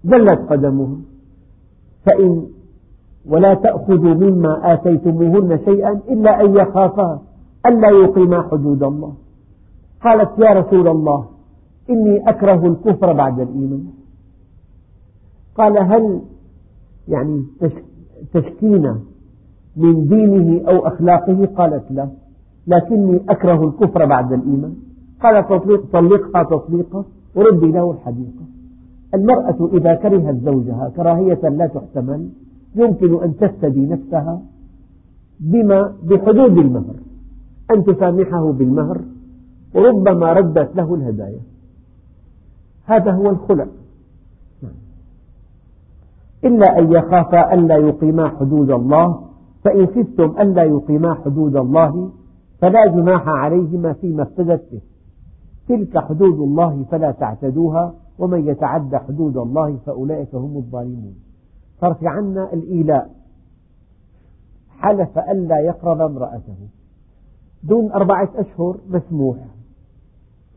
زلت 0.04 0.40
قدمها 0.50 0.96
فإن 2.06 2.46
ولا 3.26 3.54
تأخذوا 3.54 4.14
مما 4.14 4.72
آتيتموهن 4.72 5.58
شيئا 5.64 5.92
إلا 5.92 6.40
أن 6.40 6.56
يخافا 6.56 7.20
ألا 7.66 7.88
يقيما 7.88 8.42
حدود 8.42 8.82
الله. 8.82 9.14
قالت 10.04 10.38
يا 10.38 10.50
رسول 10.52 10.88
الله 10.88 11.26
إني 11.90 12.28
أكره 12.28 12.66
الكفر 12.66 13.12
بعد 13.12 13.40
الإيمان. 13.40 13.84
قال 15.56 15.78
هل 15.78 16.20
يعني 17.08 17.44
تشكينا 18.34 19.00
من 19.76 20.08
دينه 20.08 20.68
أو 20.68 20.86
أخلاقه؟ 20.86 21.48
قالت 21.56 21.84
لا 21.90 22.08
لكني 22.66 23.20
أكره 23.28 23.64
الكفر 23.64 24.04
بعد 24.04 24.32
الإيمان. 24.32 24.74
قال 25.22 25.48
طلقها 25.92 26.42
تطليقا. 26.42 27.04
وردي 27.34 27.72
له 27.72 27.90
الحديقة 27.90 28.44
المرأة 29.14 29.68
إذا 29.72 29.94
كرهت 29.94 30.36
زوجها 30.36 30.92
كراهية 30.96 31.48
لا 31.48 31.66
تحتمل 31.66 32.28
يمكن 32.74 33.22
أن 33.22 33.36
تفتدي 33.36 33.86
نفسها 33.86 34.42
بما 35.40 35.94
بحدود 36.02 36.58
المهر 36.58 36.94
أن 37.70 37.84
تسامحه 37.84 38.52
بالمهر 38.52 39.00
وربما 39.74 40.32
ردت 40.32 40.76
له 40.76 40.94
الهدايا. 40.94 41.40
هذا 42.84 43.12
هو 43.12 43.30
الخلع 43.30 43.66
إلا 46.44 46.78
أن 46.78 46.92
يخافا 46.92 47.54
ألا 47.54 47.76
يقيما 47.76 48.28
حدود 48.28 48.70
الله 48.70 49.20
فإن 49.64 49.86
خفتم 49.86 50.40
ألا 50.40 50.62
يقيما 50.62 51.14
حدود 51.14 51.56
الله 51.56 52.10
فلا 52.60 52.86
جناح 52.86 53.28
عليهما 53.28 53.92
فيما 53.92 54.22
افتدت 54.22 54.62
به. 54.72 54.80
تلك 55.68 55.98
حدود 55.98 56.40
الله 56.40 56.84
فلا 56.90 57.10
تعتدوها 57.10 57.94
ومن 58.18 58.48
يتعد 58.48 58.96
حدود 58.96 59.36
الله 59.36 59.76
فأولئك 59.76 60.34
هم 60.34 60.56
الظالمون. 60.56 61.14
صار 61.80 61.94
في 61.94 62.08
عنا 62.08 62.52
الإيلاء. 62.52 63.10
حلف 64.78 65.18
ألا 65.18 65.58
يقرب 65.58 66.00
امرأته. 66.00 66.56
دون 67.62 67.92
أربعة 67.92 68.28
أشهر 68.34 68.76
مسموح. 68.90 69.36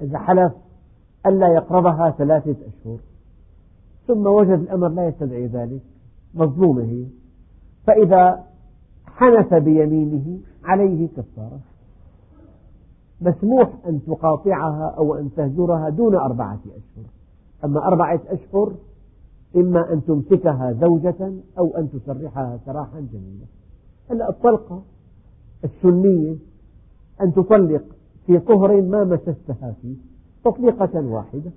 إذا 0.01 0.17
حلف 0.17 0.53
ألا 1.25 1.47
يقربها 1.47 2.11
ثلاثة 2.11 2.55
أشهر. 2.67 2.97
ثم 4.07 4.27
وجد 4.27 4.59
الأمر 4.59 4.87
لا 4.87 5.07
يستدعي 5.07 5.45
ذلك. 5.45 5.81
مظلومة. 6.33 6.83
هي 6.83 7.05
فإذا 7.87 8.43
حنث 9.05 9.53
بيمينه 9.53 10.39
عليه 10.63 11.07
كفارة. 11.07 11.59
مسموح 13.21 13.73
أن 13.87 13.99
تقاطعها 14.07 14.95
أو 14.97 15.15
أن 15.15 15.29
تهجرها 15.35 15.89
دون 15.89 16.15
أربعة 16.15 16.59
أشهر. 16.65 17.05
أما 17.65 17.87
أربعة 17.87 18.21
أشهر 18.27 18.73
إما 19.55 19.93
أن 19.93 20.05
تمسكها 20.05 20.73
زوجة 20.81 21.33
أو 21.57 21.77
أن 21.77 21.89
تسرحها 21.91 22.59
سراحا 22.65 22.99
جميلا. 22.99 23.45
هلا 24.09 24.29
الطلقة 24.29 24.81
السنية 25.63 26.35
أن 27.21 27.33
تطلق 27.33 27.83
في 28.25 28.39
طهر 28.39 28.81
ما 28.81 29.03
مسستها 29.03 29.75
فيه 29.81 29.95
تطليقة 30.45 31.05
واحدة. 31.05 31.51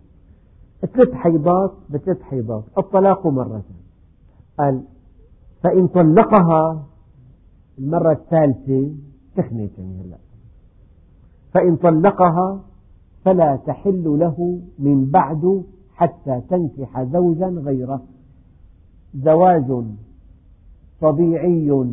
ثلاث 0.80 1.12
حيضات 1.12 1.73
بثلاث 1.90 2.23
حيضات. 2.23 2.64
الطلاق 2.78 3.26
مرة 3.26 3.62
قال 4.59 4.83
فإن 5.62 5.87
طلقها 5.87 6.87
المرة 7.78 8.12
الثالثة 8.12 8.94
تخنت 9.37 9.78
يعني 9.78 10.00
هلا 10.00 10.16
فإن 11.54 11.76
طلقها 11.76 12.61
فلا 13.25 13.56
تحل 13.56 14.04
له 14.04 14.61
من 14.78 15.11
بعد 15.11 15.64
حتى 15.94 16.40
تنكح 16.50 17.02
زوجا 17.02 17.46
غيره. 17.46 18.02
زواج 19.14 19.84
طبيعي 21.00 21.87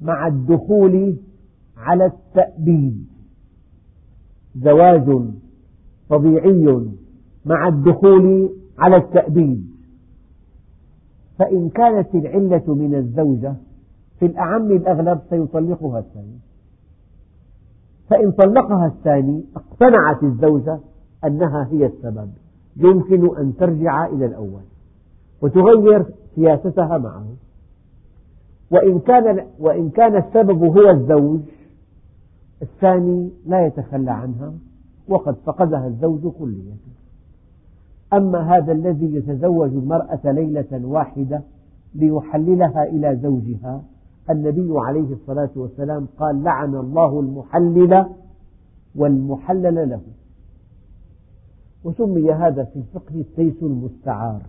مع 0.00 0.26
الدخول 0.26 1.16
على 1.76 2.06
التأبيد. 2.06 3.06
زواج 4.56 5.20
طبيعي 6.08 6.88
مع 7.46 7.68
الدخول 7.68 8.50
على 8.78 8.96
التأبيد. 8.96 9.72
فإن 11.38 11.68
كانت 11.68 12.14
العلة 12.14 12.74
من 12.74 12.94
الزوجة 12.94 13.54
في 14.18 14.26
الأعم 14.26 14.72
الأغلب 14.72 15.20
سيطلقها 15.30 15.98
الثاني 15.98 16.31
فإن 18.12 18.32
طلقها 18.32 18.86
الثاني 18.86 19.44
اقتنعت 19.56 20.22
الزوجة 20.22 20.78
أنها 21.24 21.68
هي 21.70 21.86
السبب. 21.86 22.30
يمكن 22.76 23.36
أن 23.38 23.56
ترجع 23.56 24.06
إلى 24.06 24.26
الأول 24.26 24.62
وتغير 25.42 26.06
سياستها 26.34 26.98
معه. 26.98 27.26
وإن 28.70 28.98
كان, 28.98 29.46
وإن 29.58 29.90
كان 29.90 30.16
السبب 30.16 30.64
هو 30.64 30.90
الزوج 30.90 31.40
الثاني 32.62 33.30
لا 33.46 33.66
يتخلى 33.66 34.10
عنها 34.10 34.52
وقد 35.08 35.36
فقدها 35.44 35.86
الزوج 35.86 36.32
كليا. 36.32 36.76
أما 38.12 38.56
هذا 38.56 38.72
الذي 38.72 39.14
يتزوج 39.14 39.70
المرأة 39.70 40.20
ليلة 40.24 40.80
واحدة 40.84 41.42
ليحللها 41.94 42.84
إلى 42.84 43.18
زوجها 43.22 43.82
النبي 44.30 44.72
عليه 44.74 45.12
الصلاة 45.12 45.50
والسلام 45.56 46.06
قال 46.18 46.42
لعن 46.44 46.74
الله 46.74 47.20
المحلل 47.20 48.06
والمحلل 48.94 49.90
له. 49.90 50.00
وسمي 51.84 52.32
هذا 52.32 52.64
في 52.64 52.76
الفقه 52.76 53.14
التيس 53.14 53.62
المستعار. 53.62 54.42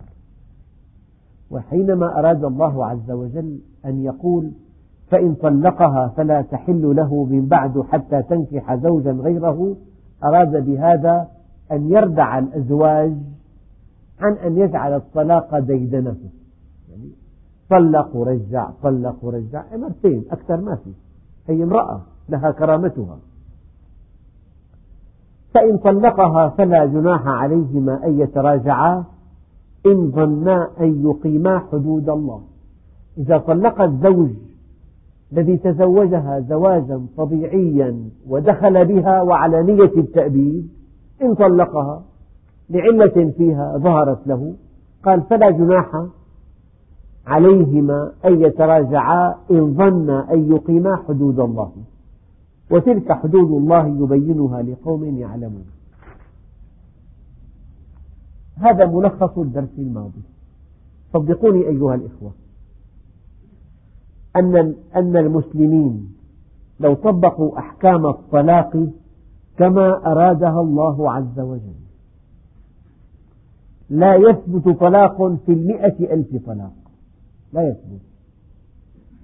وحينما 1.50 2.18
أراد 2.18 2.44
الله 2.44 2.86
عز 2.86 3.10
وجل 3.10 3.58
أن 3.84 4.02
يقول 4.02 4.50
فإن 5.10 5.34
طلقها 5.34 6.08
فلا 6.08 6.42
تحل 6.42 6.96
له 6.96 7.24
من 7.24 7.46
بعد 7.46 7.80
حتى 7.80 8.22
تنكح 8.22 8.74
زوجا 8.74 9.12
غيره 9.12 9.76
أراد 10.24 10.66
بهذا 10.66 11.28
أن 11.72 11.90
يردع 11.90 12.38
الأزواج 12.38 13.14
عن 14.20 14.32
أن 14.32 14.58
يجعل 14.58 14.94
الطلاق 14.94 15.58
ديدنه. 15.58 16.16
يعني 16.90 17.10
طلق 17.74 18.16
ورجع 18.16 18.70
طلق 18.82 19.16
ورجع 19.22 19.62
مرتين 19.76 20.24
أكثر 20.30 20.60
ما 20.60 20.74
في. 20.74 20.90
هي 21.48 21.62
امرأة 21.62 22.00
لها 22.28 22.50
كرامتها. 22.50 23.18
فإن 25.54 25.78
طلقها 25.78 26.48
فلا 26.48 26.86
جناح 26.86 27.26
عليهما 27.26 28.06
أن 28.06 28.20
يتراجعا. 28.20 29.04
إن 29.86 30.10
ظنا 30.10 30.70
أن 30.80 31.02
يقيما 31.02 31.58
حدود 31.58 32.08
الله. 32.08 32.40
إذا 33.18 33.38
طلق 33.38 33.80
الزوج 33.80 34.30
الذي 35.32 35.56
تزوجها 35.56 36.40
زواجا 36.40 37.06
طبيعيا 37.16 38.10
ودخل 38.28 38.84
بها 38.84 39.22
وعلى 39.22 39.62
نية 39.62 39.92
التأبيد 39.96 40.68
إن 41.22 41.34
طلقها 41.34 42.02
لعلة 42.70 43.32
فيها 43.36 43.78
ظهرت 43.78 44.26
له 44.26 44.54
قال 45.04 45.22
فلا 45.22 45.50
جناح 45.50 46.06
عليهما 47.26 48.12
أن 48.24 48.42
يتراجعا 48.42 49.34
إن 49.50 49.74
ظنا 49.74 50.32
أن 50.32 50.52
يقيما 50.52 50.96
حدود 50.96 51.40
الله. 51.40 51.72
وتلك 52.70 53.12
حدود 53.12 53.50
الله 53.50 53.86
يبينها 53.86 54.62
لقوم 54.62 55.04
يعلمون. 55.04 55.64
هذا 58.56 58.86
ملخص 58.86 59.38
الدرس 59.38 59.78
الماضي. 59.78 60.22
صدقوني 61.12 61.68
أيها 61.68 61.94
الإخوة. 61.94 62.32
أن 64.36 64.74
أن 64.96 65.16
المسلمين 65.16 66.14
لو 66.80 66.94
طبقوا 66.94 67.58
أحكام 67.58 68.06
الطلاق 68.06 68.88
كما 69.58 70.12
أرادها 70.12 70.60
الله 70.60 71.12
عز 71.12 71.40
وجل. 71.40 71.74
لا 73.90 74.14
يثبت 74.14 74.68
طلاق 74.68 75.34
في 75.46 75.52
المئة 75.52 76.14
ألف 76.14 76.46
طلاق. 76.46 76.83
لا 77.54 77.68
يثبت. 77.68 78.00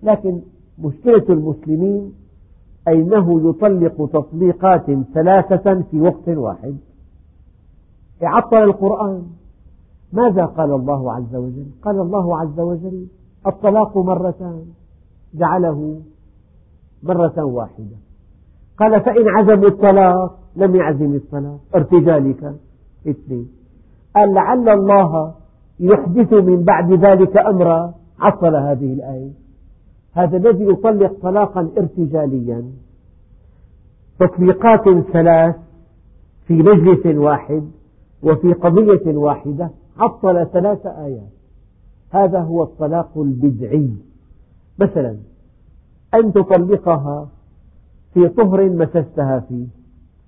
لكن 0.02 0.40
مشكلة 0.78 1.24
المسلمين 1.28 2.12
أنه 2.88 3.48
يطلق 3.48 4.10
تطليقات 4.12 4.86
ثلاثة 5.14 5.82
في 5.90 6.00
وقت 6.00 6.28
واحد. 6.28 6.76
عطل 8.22 8.56
القرآن. 8.56 9.22
ماذا 10.12 10.44
قال 10.44 10.72
الله 10.72 11.12
عز 11.12 11.34
وجل؟ 11.34 11.66
قال 11.82 12.00
الله 12.00 12.38
عز 12.40 12.60
وجل 12.60 13.06
الطلاق 13.46 13.98
مرتان. 13.98 14.64
جعله 15.34 16.00
مرة 17.02 17.44
واحدة. 17.44 17.96
قال 18.78 19.00
فإن 19.00 19.28
عزموا 19.28 19.68
الطلاق 19.68 20.38
لم 20.56 20.76
يعزم 20.76 21.14
الطلاق. 21.14 21.60
ارتجالك. 21.74 22.54
اثنين. 23.08 23.48
قال 24.16 24.34
لعل 24.34 24.68
الله 24.68 25.34
يحدث 25.80 26.32
من 26.32 26.64
بعد 26.64 26.92
ذلك 26.92 27.36
أمرا 27.36 27.94
عطل 28.20 28.56
هذه 28.56 28.92
الآية. 28.92 29.30
هذا 30.12 30.36
الذي 30.36 30.64
يطلق 30.64 31.12
طلاقا 31.22 31.70
ارتجاليا. 31.78 32.64
تطبيقات 34.18 34.84
ثلاث 35.12 35.56
في 36.46 36.54
مجلس 36.54 37.06
واحد 37.06 37.70
وفي 38.22 38.52
قضية 38.52 39.16
واحدة 39.16 39.70
عطل 39.98 40.46
ثلاث 40.52 40.86
آيات. 40.86 41.30
هذا 42.10 42.40
هو 42.40 42.62
الطلاق 42.62 43.18
البدعي. 43.18 43.90
مثلا 44.78 45.16
أن 46.14 46.32
تطلقها 46.32 47.28
في 48.14 48.28
طهر 48.28 48.70
مسستها 48.70 49.40
فيه. 49.40 49.66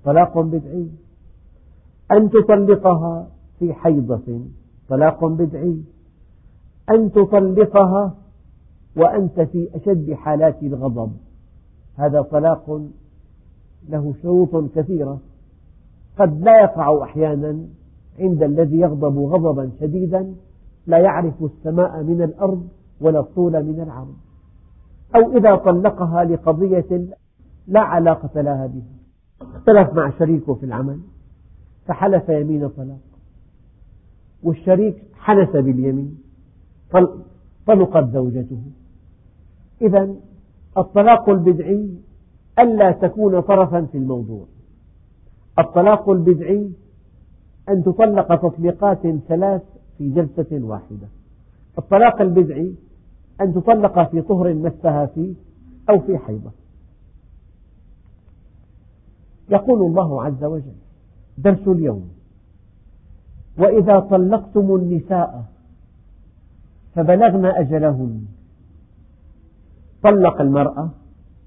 طلاق 0.04 0.38
بدعي. 0.38 0.88
أن 2.12 2.30
تطلقها 2.30 3.28
في 3.58 3.74
حيضة. 3.74 4.40
طلاق 4.88 5.24
بدعي. 5.24 5.82
أن 6.90 7.12
تطلقها 7.12 8.14
وأنت 8.96 9.40
في 9.40 9.68
أشد 9.74 10.12
حالات 10.12 10.62
الغضب. 10.62 11.12
هذا 11.96 12.22
طلاق 12.22 12.82
له 13.88 14.14
شروط 14.22 14.74
كثيرة. 14.74 15.20
قد 16.18 16.42
لا 16.42 16.60
يقع 16.60 17.02
أحيانا 17.02 17.58
عند 18.18 18.42
الذي 18.42 18.76
يغضب 18.76 19.18
غضبا 19.18 19.70
شديدا 19.80 20.34
لا 20.86 20.98
يعرف 20.98 21.44
السماء 21.44 22.02
من 22.02 22.22
الأرض 22.22 22.68
ولا 23.00 23.20
الطول 23.20 23.62
من 23.64 23.80
العرض. 23.80 24.14
أو 25.16 25.36
إذا 25.36 25.56
طلقها 25.56 26.24
لقضية 26.24 27.08
لا 27.66 27.80
علاقة 27.80 28.40
لها 28.40 28.66
بها. 28.66 29.02
اختلف 29.40 29.94
مع 29.94 30.10
شريكه 30.18 30.54
في 30.54 30.66
العمل 30.66 31.00
فحلف 31.86 32.28
يمين 32.28 32.68
طلاق. 32.68 33.00
والشريك 34.42 35.02
حنس 35.14 35.50
باليمين. 35.50 36.21
طلقت 37.66 38.12
زوجته. 38.12 38.62
إذا 39.82 40.14
الطلاق 40.78 41.28
البدعي 41.28 41.90
ألا 42.58 42.92
تكون 42.92 43.40
طرفا 43.40 43.80
في 43.80 43.98
الموضوع. 43.98 44.44
الطلاق 45.58 46.10
البدعي 46.10 46.70
أن 47.68 47.84
تطلق 47.84 48.34
تطليقات 48.48 49.06
ثلاث 49.28 49.62
في 49.98 50.10
جلسة 50.10 50.64
واحدة. 50.64 51.08
الطلاق 51.78 52.20
البدعي 52.20 52.74
أن 53.40 53.54
تطلق 53.54 54.10
في 54.10 54.22
طهر 54.22 54.54
مسها 54.54 55.06
فيه 55.06 55.34
أو 55.90 56.00
في 56.00 56.18
حيضة. 56.18 56.50
يقول 59.50 59.82
الله 59.82 60.24
عز 60.24 60.44
وجل 60.44 60.74
درس 61.38 61.68
اليوم 61.68 62.08
وإذا 63.58 63.98
طلقتم 64.00 64.74
النساء 64.74 65.51
فبلغن 66.94 67.44
أجلهن 67.46 68.20
طلق 70.02 70.40
المرأة 70.40 70.90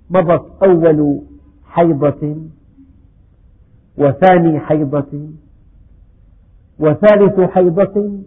مضت 0.10 0.63
أول 0.63 1.21
حيضة 1.65 2.36
وثاني 3.97 4.60
حيضة 4.60 5.29
وثالث 6.79 7.39
حيضة 7.39 8.19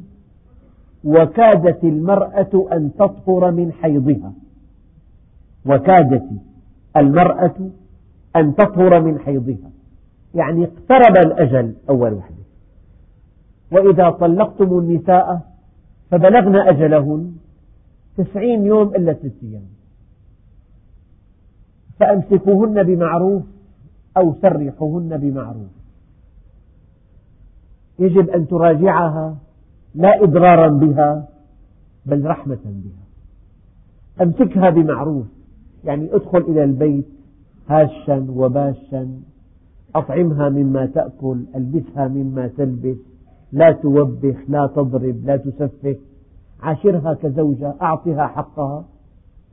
وكادت 1.04 1.84
المرأة 1.84 2.68
أن 2.72 2.90
تطهر 2.98 3.50
من 3.50 3.72
حيضها. 3.72 4.32
وكادت 5.66 6.28
المرأة 6.96 7.70
أن 8.36 8.54
تطهر 8.54 9.00
من 9.00 9.18
حيضها. 9.18 9.70
يعني 10.34 10.64
اقترب 10.64 11.16
الأجل 11.26 11.74
أول 11.90 12.12
وحدة 12.14 12.36
وإذا 13.72 14.10
طلقتم 14.10 14.78
النساء 14.78 15.40
فبلغن 16.10 16.56
أجلهن 16.56 17.32
تسعين 18.16 18.66
يوم 18.66 18.94
إلا 18.94 19.14
ستة 19.14 19.32
أيام. 19.42 19.62
فأمسكوهن 22.00 22.82
بمعروف 22.82 23.42
أو 24.16 24.34
سرحوهن 24.42 25.16
بمعروف. 25.16 25.70
يجب 27.98 28.30
أن 28.30 28.46
تراجعها 28.46 29.36
لا 29.94 30.22
إضرارا 30.22 30.68
بها 30.68 31.28
بل 32.06 32.26
رحمة 32.26 32.58
بها. 32.64 33.04
أمسكها 34.26 34.70
بمعروف 34.70 35.26
يعني 35.84 36.14
ادخل 36.14 36.38
إلى 36.38 36.64
البيت 36.64 37.08
هاشا 37.68 38.26
وباشا 38.28 39.20
أطعمها 39.94 40.48
مما 40.48 40.86
تأكل 40.86 41.44
ألبسها 41.54 42.08
مما 42.08 42.46
تلبس 42.46 42.98
لا 43.52 43.72
توبخ 43.72 44.36
لا 44.48 44.66
تضرب 44.66 45.24
لا 45.24 45.36
تسفه 45.36 45.96
عاشرها 46.60 47.14
كزوجة 47.14 47.74
أعطها 47.82 48.26
حقها. 48.26 48.84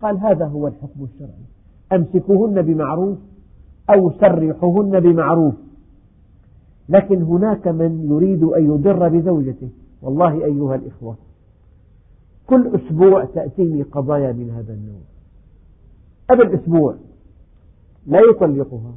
قال 0.02 0.18
هذا 0.18 0.46
هو 0.46 0.68
الحكم 0.68 1.04
الشرعي. 1.04 1.46
أمسكوهن 1.94 2.62
بمعروف 2.62 3.18
أو 3.90 4.12
سرحوهن 4.12 5.00
بمعروف. 5.00 5.56
لكن 6.90 7.22
هناك 7.22 7.68
من 7.68 8.08
يريد 8.10 8.44
أن 8.44 8.66
يضر 8.66 9.08
بزوجته. 9.08 9.70
والله 10.02 10.46
أيها 10.46 10.76
الإخوة 10.76 11.16
كل 12.48 12.76
أسبوع 12.76 13.26
تأتيني 13.26 13.82
قضايا 13.82 14.32
من 14.32 14.50
هذا 14.50 14.74
النوع. 14.74 15.02
قبل 16.30 16.54
أسبوع 16.54 16.96
لا 18.08 18.20
يطلقها 18.20 18.94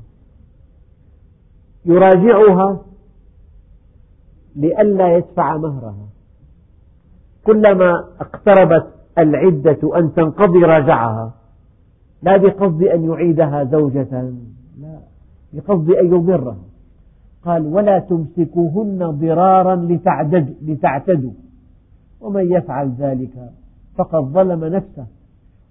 يراجعها 1.85 2.81
لئلا 4.59 5.17
يدفع 5.17 5.57
مهرها. 5.57 6.07
كلما 7.47 8.05
اقتربت 8.21 8.87
العدة 9.19 9.99
أن 9.99 10.15
تنقضي 10.15 10.59
راجعها. 10.59 11.35
لا 12.23 12.37
بقصد 12.37 12.83
أن 12.83 13.05
يعيدها 13.05 13.65
زوجة 13.65 14.33
لا. 14.81 14.99
بقصد 15.53 15.91
أن 15.91 16.07
يضرها. 16.07 16.57
قال 17.45 17.67
ولا 17.67 17.99
تمسكوهن 17.99 19.11
ضرارا 19.11 19.77
لتعتدوا. 20.63 21.33
ومن 22.21 22.53
يفعل 22.53 22.93
ذلك 22.99 23.51
فقد 23.97 24.25
ظلم 24.25 24.65
نفسه. 24.65 25.07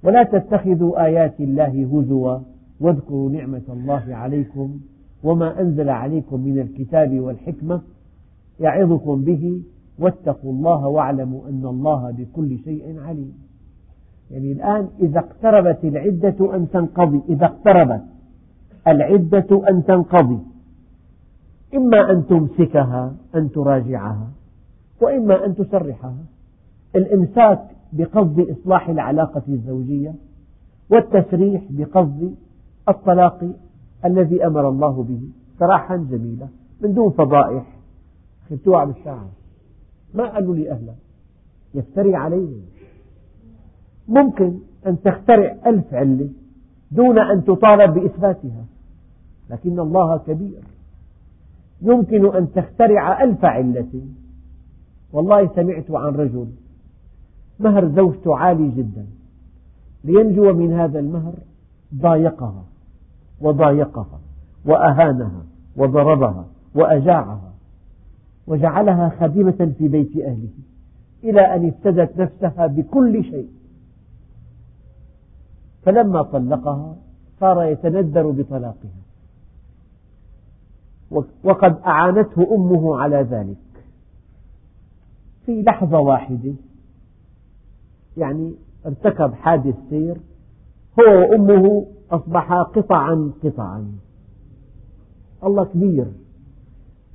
ولا 0.04 0.24
تتخذوا 0.24 1.06
آيات 1.06 1.40
الله 1.40 1.88
هزوا. 1.94 2.38
واذكروا 2.80 3.30
نعمة 3.30 3.68
الله 3.70 4.04
عليكم 4.10 4.80
وما 5.24 5.62
أنزل 5.62 5.90
عليكم 5.90 6.40
من 6.40 6.60
الكتاب 6.60 7.20
والحكمة. 7.20 7.82
يعظكم 8.60 9.24
به 9.24 9.62
واتقوا 10.00 10.52
الله 10.54 10.88
واعلموا 10.88 11.50
أن 11.50 11.66
الله 11.66 12.12
بكل 12.12 12.58
شيء 12.58 13.00
عليم. 13.00 13.34
يعني 14.32 14.52
الآن 14.52 14.88
إذا 15.00 15.20
اقتربت 15.20 15.80
العدة 15.84 16.56
أن 16.56 16.70
تنقضي 16.70 17.22
إذا 17.30 17.46
اقتربت 17.46 18.04
العدة 18.88 19.70
أن 19.70 19.84
تنقضي 19.84 20.40
إما 21.76 22.12
أن 22.12 22.28
تمسكها 22.28 23.16
أن 23.36 23.52
تراجعها 23.52 24.28
وإما 25.02 25.46
أن 25.46 25.56
تسرحها. 25.56 26.16
الإمساك 26.96 27.60
بقصد 27.94 28.40
إصلاح 28.40 28.90
العلاقة 28.90 29.42
الزوجية 29.48 30.16
والتسريح 30.90 31.64
بقصد 31.70 32.36
الطلاق 32.90 33.52
الذي 34.06 34.46
أمر 34.46 34.70
الله 34.70 35.04
به 35.04 35.22
سراحا 35.60 35.98
جميلا 35.98 36.48
من 36.82 36.94
دون 36.94 37.12
فضائح 37.12 37.77
خذتوها 38.50 38.86
بالشعر. 38.86 39.28
ما 40.14 40.34
قالوا 40.34 40.56
لي 40.56 40.72
أهلا 40.72 40.94
يفتري 41.74 42.16
عليهم. 42.16 42.62
ممكن 44.08 44.60
أن 44.88 45.02
تخترع 45.02 45.56
ألف 45.66 45.94
علة 45.94 46.30
دون 46.92 47.20
أن 47.20 47.44
تطالب 47.44 47.94
بإثباتها 47.94 48.66
لكن 49.50 49.80
الله 49.80 50.18
كبير. 50.18 50.62
يمكن 51.82 52.36
أن 52.36 52.52
تخترع 52.52 53.24
ألف 53.24 53.46
علة. 53.46 54.02
والله 55.14 55.48
سمعت 55.56 55.92
عن 55.92 56.16
رجل 56.16 56.48
مهر 57.60 57.88
زوجته 57.88 58.38
عالي 58.38 58.70
جدا 58.70 59.06
لينجو 60.04 60.54
من 60.54 60.74
هذا 60.74 61.00
المهر 61.00 61.34
ضايقها 61.96 62.64
وضايقها 63.42 64.20
وأهانها 64.66 65.44
وضربها 65.78 66.46
وأجاعها. 66.76 67.47
وجعلها 68.48 69.10
خادمة 69.20 69.74
في 69.78 69.88
بيت 69.88 70.18
أهله 70.18 70.50
إلى 71.24 71.42
أن 71.42 71.68
افتدت 71.68 72.18
نفسها 72.18 72.68
بكل 72.68 73.24
شيء. 73.24 73.50
فلما 75.84 76.22
طلقها 76.22 76.96
صار 77.40 77.64
يتندر 77.64 78.32
بطلاقها. 78.32 78.98
وقد 81.44 81.78
أعانته 81.86 82.56
أمه 82.56 82.98
على 83.00 83.18
ذلك. 83.18 83.58
في 85.46 85.62
لحظة 85.62 86.00
واحدة 86.00 86.54
يعني 88.18 88.54
ارتكب 88.86 89.34
حادث 89.34 89.76
سير 89.90 90.18
هو 91.00 91.20
وأمه 91.20 91.86
أصبحا 92.12 92.64
قطعا 92.64 93.32
قطعا. 93.44 93.92
الله 95.44 95.66
كبير. 95.66 96.06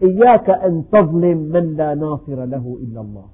إياك 0.03 0.51
أن 0.51 0.85
تظلم 0.93 1.39
من 1.39 1.77
لا 1.77 1.95
ناصر 1.95 2.45
له 2.45 2.79
إلا 2.83 3.01
الله. 3.01 3.25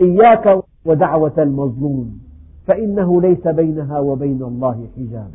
إياك 0.00 0.62
ودعوة 0.84 1.34
المظلوم. 1.38 2.18
فإنه 2.66 3.20
ليس 3.20 3.48
بينها 3.48 3.98
وبين 3.98 4.42
الله 4.42 4.86
حجاب. 4.96 5.30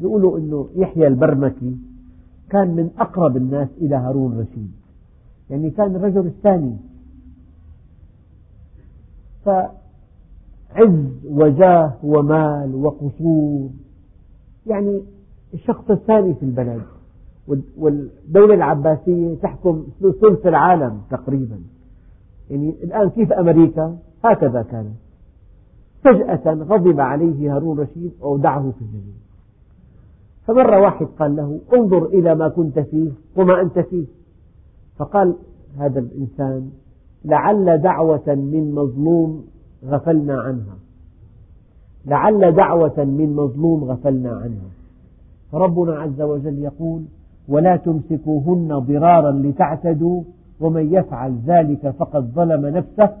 يقولوا 0.00 0.38
أنه 0.38 0.68
يحيى 0.76 1.06
البرمكي 1.06 1.76
كان 2.50 2.68
من 2.68 2.90
أقرب 2.98 3.36
الناس 3.36 3.68
إلى 3.80 3.96
هارون 3.96 4.38
رشيد 4.40 4.70
يعني 5.50 5.70
كان 5.70 5.96
الرجل 5.96 6.26
الثاني. 6.26 6.76
فعز 9.44 9.66
وجاه 11.24 11.92
ومال 12.02 12.74
وقصور. 12.74 13.68
يعني 14.66 15.02
الشخص 15.54 15.90
الثاني 15.90 16.34
في 16.34 16.42
البلد. 16.42 16.82
والدولة 17.78 18.54
العباسية 18.54 19.34
تحكم 19.34 19.86
ثلث 20.00 20.46
العالم 20.46 21.00
تقريبا. 21.10 21.60
يعني 22.50 22.74
الآن 22.82 23.10
كيف 23.10 23.32
أمريكا؟ 23.32 23.96
هكذا 24.24 24.62
كانت 24.62 24.94
فجأة 26.04 26.54
غضب 26.54 27.00
عليه 27.00 27.54
هارون 27.56 27.80
رشيد 27.80 28.12
وأودعه 28.20 28.72
في 28.78 28.84
الجحيم 28.84 29.20
فمرة 30.46 30.80
واحد 30.80 31.06
قال 31.06 31.36
له 31.36 31.60
انظر 31.74 32.06
إلى 32.06 32.34
ما 32.34 32.48
كنت 32.48 32.78
فيه 32.78 33.10
وما 33.36 33.60
أنت 33.60 33.78
فيه. 33.78 34.04
فقال 34.96 35.34
هذا 35.78 36.00
الإنسان 36.00 36.70
لعل 37.24 37.78
دعوة 37.78 38.34
من 38.34 38.74
مظلوم 38.74 39.44
غفلنا 39.84 40.40
عنها. 40.40 40.76
لعل 42.06 42.52
دعوة 42.52 43.04
من 43.04 43.34
مظلوم 43.36 43.84
غفلنا 43.84 44.30
عنها. 44.30 44.70
فربنا 45.52 45.98
عز 45.98 46.20
وجل 46.20 46.58
يقول 46.58 47.02
ولا 47.50 47.76
تمسكوهن 47.76 48.78
ضرارا 48.78 49.32
لتعتدوا 49.32 50.22
ومن 50.60 50.94
يفعل 50.94 51.38
ذلك 51.46 51.90
فقد 51.90 52.24
ظلم 52.24 52.66
نفسه. 52.66 53.16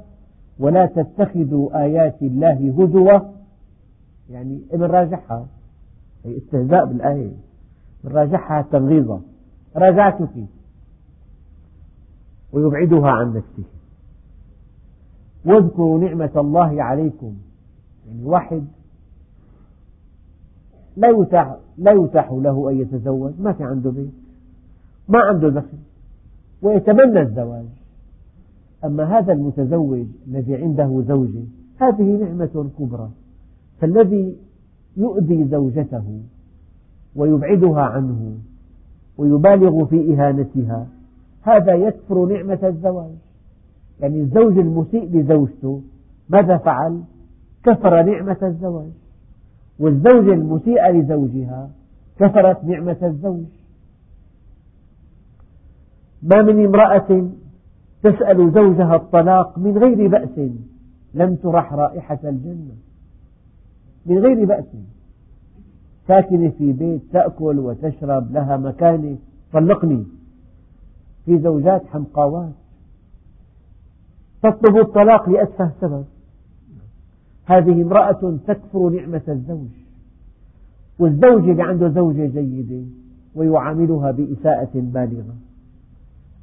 ولا 0.58 0.86
تتخذوا 0.86 1.82
آيات 1.82 2.22
الله 2.22 2.70
هزوا. 2.70 3.18
يعني 4.30 4.60
راجعها 4.72 5.46
هي 6.24 6.36
استهزاء 6.36 6.86
بالآية. 6.86 7.32
راجعها 8.04 8.62
تغيظا 8.62 9.20
راجعتك 9.76 10.44
ويبعدها 12.52 13.10
عن 13.10 13.36
نفسه. 13.36 13.64
واذكروا 15.44 15.98
نعمة 15.98 16.32
الله 16.36 16.82
عليكم. 16.82 17.34
يعني 18.08 18.24
واحد 18.24 18.64
لا 20.96 21.08
يتاح, 21.08 21.56
لا 21.78 21.92
يتاح 21.92 22.32
له 22.32 22.70
أن 22.70 22.80
يتزوج. 22.80 23.32
ما 23.40 23.52
في 23.52 23.64
عنده 23.64 23.90
بيت. 23.90 24.19
ما 25.10 25.18
عنده 25.18 25.48
دخل 25.48 25.78
ويتمنى 26.62 27.20
الزواج. 27.20 27.64
أما 28.84 29.18
هذا 29.18 29.32
المتزوج 29.32 30.06
الذي 30.28 30.56
عنده 30.56 31.02
زوجة 31.08 31.42
هذه 31.80 32.02
نعمة 32.02 32.70
كبرى. 32.78 33.10
فالذي 33.80 34.36
يؤذي 34.96 35.44
زوجته 35.44 36.20
ويبعدها 37.16 37.80
عنه 37.80 38.38
ويبالغ 39.18 39.84
في 39.84 40.14
إهانتها 40.14 40.86
هذا 41.42 41.74
يكفر 41.74 42.26
نعمة 42.26 42.58
الزواج. 42.62 43.10
يعني 44.00 44.20
الزوج 44.20 44.58
المسيء 44.58 45.16
لزوجته 45.16 45.80
ماذا 46.28 46.56
فعل؟ 46.56 47.02
كفر 47.64 48.02
نعمة 48.02 48.36
الزواج. 48.42 48.90
والزوجة 49.78 50.32
المسيئة 50.32 50.90
لزوجها 50.90 51.70
كفرت 52.18 52.64
نعمة 52.64 52.96
الزوج. 53.02 53.44
ما 56.22 56.42
من 56.42 56.64
امرأة 56.64 57.28
تسأل 58.02 58.52
زوجها 58.52 58.96
الطلاق 58.96 59.58
من 59.58 59.78
غير 59.78 60.08
بأس. 60.08 60.50
لم 61.14 61.34
ترح 61.34 61.72
رائحة 61.72 62.18
الجنة. 62.24 62.74
من 64.06 64.18
غير 64.18 64.44
بأس. 64.44 64.64
ساكنة 66.08 66.52
في 66.58 66.72
بيت 66.72 67.02
تأكل 67.12 67.58
وتشرب 67.58 68.32
لها 68.32 68.56
مكانة 68.56 69.16
طلقني. 69.52 70.04
في 71.24 71.38
زوجات 71.38 71.86
حمقاوات. 71.86 72.52
تطلب 74.42 74.76
الطلاق 74.76 75.28
لأتفه 75.28 75.70
سبب. 75.80 76.04
هذه 77.44 77.82
امرأة 77.82 78.38
تكفر 78.46 78.88
نعمة 78.88 79.22
الزوج. 79.28 79.68
والزوج 80.98 81.48
اللي 81.48 81.62
عنده 81.62 81.88
زوجة 81.88 82.26
جيدة 82.26 82.86
ويعاملها 83.34 84.10
بإساءة 84.10 84.70
بالغة. 84.74 85.34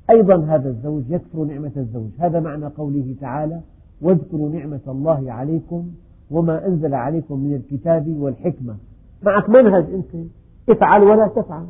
أيضا 0.10 0.46
هذا 0.46 0.70
الزوج 0.70 1.04
يكفر 1.10 1.44
نعمة 1.44 1.72
الزوج. 1.78 2.10
هذا 2.20 2.40
معنى 2.40 2.66
قوله 2.66 3.16
تعالى 3.22 3.62
واذكروا 4.02 4.50
نعمة 4.50 4.80
الله 4.88 5.32
عليكم 5.32 5.88
وما 6.32 6.68
أنزل 6.68 6.94
عليكم 6.94 7.40
من 7.40 7.54
الكتاب 7.54 8.08
والحكمة. 8.08 8.76
معك 9.24 9.50
منهج 9.50 9.86
أنت. 9.94 10.28
افعل 10.70 11.04
ولا 11.04 11.28
تفعل. 11.28 11.66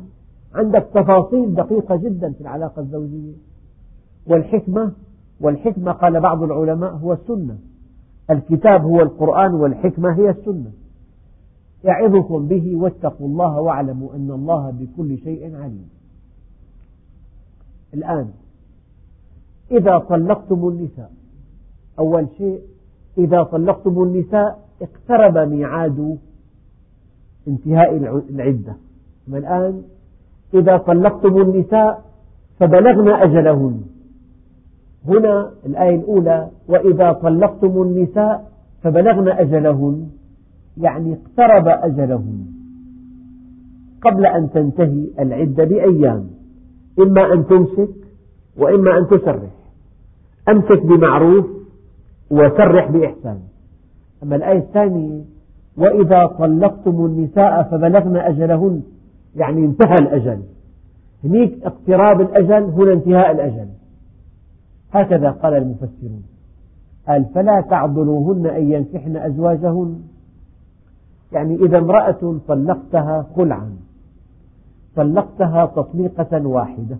عندك 0.54 0.88
تفاصيل 0.94 1.54
دقيقة 1.54 1.96
جدا 1.96 2.32
في 2.32 2.40
العلاقة 2.40 2.80
الزوجية. 2.80 3.32
والحكمة 4.26 4.92
والحكمة 5.40 5.92
قال 5.92 6.20
بعض 6.20 6.42
العلماء 6.42 6.92
هو 6.92 7.12
السنة. 7.12 7.58
الكتاب 8.30 8.82
هو 8.82 9.00
القرآن 9.00 9.54
والحكمة 9.54 10.12
هي 10.12 10.30
السنة. 10.30 10.70
يعظكم 11.84 12.46
به 12.48 12.76
واتقوا 12.76 13.26
الله 13.26 13.60
واعلموا 13.60 14.14
أن 14.14 14.30
الله 14.30 14.70
بكل 14.70 15.18
شيء 15.18 15.56
عليم. 15.56 15.88
الآن. 17.94 18.28
إذا 19.70 19.98
طلقتم 19.98 20.68
النساء 20.68 21.10
أول 21.98 22.26
شيء 22.38 22.60
إذا 23.18 23.42
طلقتم 23.42 24.02
النساء 24.02 24.58
اقترب 24.82 25.48
ميعاد 25.48 26.18
انتهاء 27.48 27.96
العدة. 28.30 28.76
الآن 29.28 29.82
إذا 30.54 30.76
طلقتم 30.76 31.40
النساء 31.40 32.04
فبلغن 32.58 33.08
أجلهن. 33.08 33.82
هنا 35.08 35.50
الآية 35.66 35.94
الأولى 35.94 36.48
وإذا 36.68 37.12
طلقتم 37.12 37.82
النساء 37.82 38.50
فبلغن 38.82 39.28
أجلهن 39.28 40.08
يعني 40.76 41.14
اقترب 41.14 41.68
أجلهن. 41.68 42.46
قبل 44.02 44.26
أن 44.26 44.50
تنتهي 44.50 45.06
العدة 45.18 45.64
بأيام. 45.64 46.30
إما 47.00 47.32
أن 47.32 47.46
تمسك 47.46 47.88
وإما 48.56 48.98
أن 48.98 49.08
تسرح. 49.08 49.50
أمسك 50.48 50.86
بمعروف 50.86 51.46
وسرح 52.30 52.90
بإحسان. 52.90 53.38
أما 54.22 54.36
الآية 54.36 54.58
الثانية 54.58 55.22
وإذا 55.76 56.26
طلقتم 56.26 57.04
النساء 57.04 57.62
فبلغن 57.62 58.16
أجلهن 58.16 58.82
يعني 59.36 59.64
انتهى 59.64 59.94
الأجل. 59.94 60.42
هنيك 61.24 61.58
اقتراب 61.64 62.20
الأجل 62.20 62.62
هنا 62.64 62.92
انتهاء 62.92 63.30
الأجل. 63.30 63.68
هكذا 64.92 65.30
قال 65.30 65.54
المفسرون. 65.54 66.22
قال 67.08 67.24
فلا 67.34 67.60
تعضلوهن 67.60 68.46
أن 68.46 68.72
ينكحن 68.72 69.16
أزواجهن. 69.16 70.00
يعني 71.32 71.54
إذا 71.54 71.78
امرأة 71.78 72.38
طلقتها 72.48 73.26
خلعا 73.36 73.70
طلقتها 74.96 75.66
تطليقة 75.66 76.46
واحدة. 76.46 76.96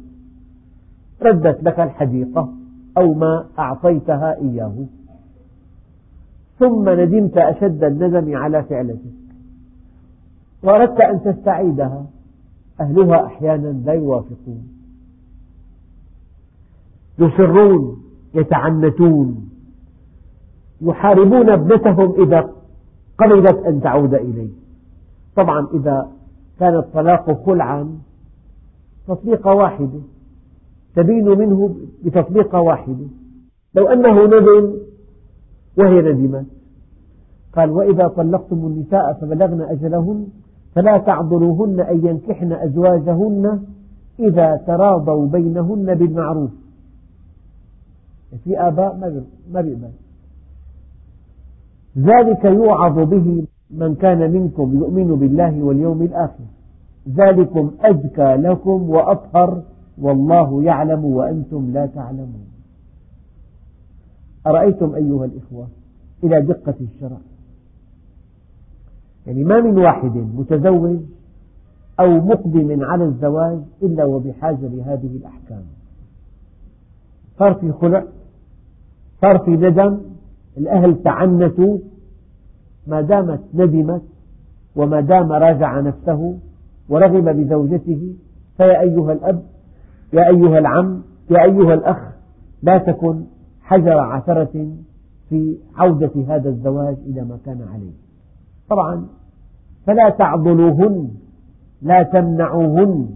ردت 1.23 1.65
لك 1.65 1.81
الحديقة 1.81 2.53
أو 2.99 3.15
ما 3.15 3.47
أعطيتها 3.59 4.37
إياه. 4.41 4.75
ثم 6.59 6.89
ندمت 6.89 7.37
أشد 7.37 7.85
الندم 7.85 8.37
على 8.37 8.63
فعلتك. 8.63 9.19
وأردت 10.63 11.01
أن 11.01 11.23
تستعيدها. 11.23 12.07
أهلها 12.81 13.27
أحيانا 13.27 13.69
لا 13.69 13.93
يوافقون. 13.93 14.69
يصرون 17.19 18.03
يتعنتون. 18.35 19.51
يحاربون 20.81 21.51
ابنتهم 21.51 22.23
إذا 22.23 22.51
قبلت 23.19 23.57
أن 23.67 23.81
تعود 23.81 24.15
إليه. 24.15 24.51
طبعا 25.37 25.69
إذا 25.75 26.09
كان 26.61 26.77
الطلاق 26.77 27.47
خلعا 27.47 27.99
تطليقة 29.09 29.55
واحدة 29.55 30.01
تبين 30.97 31.39
منه 31.39 31.77
بتطليقة 32.05 32.61
واحدة 32.61 33.07
لو 33.75 33.89
أنه 33.89 34.27
ندم 34.27 34.75
وهي 35.79 36.03
ندمت. 36.03 36.47
قال 37.57 37.71
وإذا 37.71 38.09
طلقتم 38.09 38.67
النساء 38.67 39.13
فبلغن 39.21 39.61
أجلهن 39.61 40.27
فلا 40.75 40.99
تعضلوهن 40.99 41.81
أن 41.81 42.07
ينكحن 42.07 42.53
أزواجهن 42.53 43.63
إذا 44.21 44.57
تراضوا 44.67 45.27
بينهن 45.27 45.95
بالمعروف. 45.95 46.51
في 48.45 48.59
آباء 48.59 48.97
ما 49.53 49.61
بيقبل 49.61 49.91
ذلك 51.99 52.45
يوعظ 52.45 52.99
به 52.99 53.47
من 53.71 53.95
كان 53.95 54.33
منكم 54.33 54.77
يؤمن 54.77 55.15
بالله 55.15 55.63
واليوم 55.63 56.03
الآخر. 56.03 56.45
ذلكم 57.09 57.71
أزكى 57.81 58.37
لكم 58.37 58.91
وأطهر 58.91 59.63
والله 59.99 60.63
يعلم 60.63 61.05
وأنتم 61.05 61.71
لا 61.73 61.87
تعلمون. 61.87 62.47
أرأيتم 64.47 64.95
أيها 64.95 65.25
الإخوة 65.25 65.69
إلى 66.25 66.43
دقة 66.43 66.75
الشرع؟ 66.81 67.19
يعني 69.27 69.45
ما 69.45 69.61
من 69.61 69.79
واحد 69.79 70.17
متزوج 70.17 70.99
أو 72.01 72.21
مقدم 72.21 72.85
على 72.85 73.05
الزواج 73.05 73.59
إلا 73.83 74.05
وبحاجة 74.05 74.67
لهذه 74.67 75.17
الأحكام. 75.17 75.63
صار 77.39 77.55
في 77.55 77.73
خلع 77.73 78.05
صار 79.21 79.39
في 79.39 79.51
ندم 79.51 79.99
الأهل 80.59 81.03
تعنتوا 81.03 81.79
ما 82.89 83.01
دامت 83.01 83.41
ندمت 83.55 84.03
وما 84.77 85.01
دام 85.01 85.33
راجع 85.33 85.81
نفسه 85.81 86.39
ورغب 86.89 87.25
بزوجته 87.25 88.15
فيا 88.57 88.81
أيها 88.81 89.13
الأب 89.13 89.43
يا 90.13 90.29
أيها 90.29 90.59
العم 90.59 91.03
يا 91.31 91.43
أيها 91.45 91.75
الأخ 91.75 91.99
لا 92.63 92.79
تكن 92.79 93.25
حجر 93.63 93.99
عثرة 93.99 94.69
في 95.29 95.59
عودة 95.77 96.11
هذا 96.29 96.49
الزواج 96.49 96.97
إلى 97.07 97.25
ما 97.25 97.39
كان 97.47 97.63
عليه. 97.75 97.93
طبعا 98.71 99.07
فلا 99.87 100.11
تعضلوهن 100.11 101.11
لا 101.83 102.03
تمنعوهن 102.03 103.09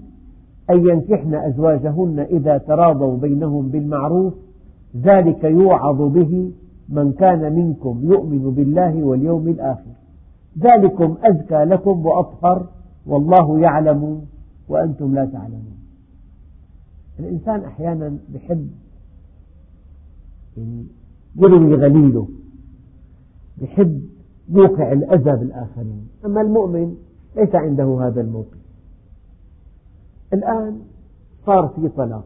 أن 0.71 0.89
ينكحن 0.89 1.35
أزواجهن 1.35 2.27
إذا 2.31 2.59
تراضوا 2.59 3.17
بينهم 3.17 3.69
بالمعروف 3.69 4.35
ذلك 5.03 5.45
يوعظ 5.45 6.03
به 6.03 6.53
من 6.89 7.13
كان 7.13 7.53
منكم 7.53 8.01
يؤمن 8.03 8.55
بالله 8.55 9.03
واليوم 9.03 9.49
الآخر. 9.49 9.93
ذلكم 10.59 11.17
أزكى 11.23 11.65
لكم 11.65 12.07
وأطهر 12.07 12.69
والله 13.07 13.61
يعلم 13.61 14.27
وأنتم 14.69 15.15
لا 15.15 15.25
تعلمون. 15.25 15.79
الإنسان 17.19 17.65
أحيانا 17.65 18.19
يحب 18.33 18.71
يعني 20.57 20.87
يروي 21.37 21.75
غليله 21.75 22.29
يحب 23.59 24.03
يوقع 24.49 24.93
الأذى 24.93 25.37
بالآخرين. 25.37 26.09
أما 26.25 26.41
المؤمن 26.41 26.97
ليس 27.37 27.55
عنده 27.55 27.99
هذا 28.07 28.21
الموقف 28.21 28.59
الآن 30.33 30.81
صار 31.47 31.69
في 31.69 31.89
طلاق. 31.89 32.25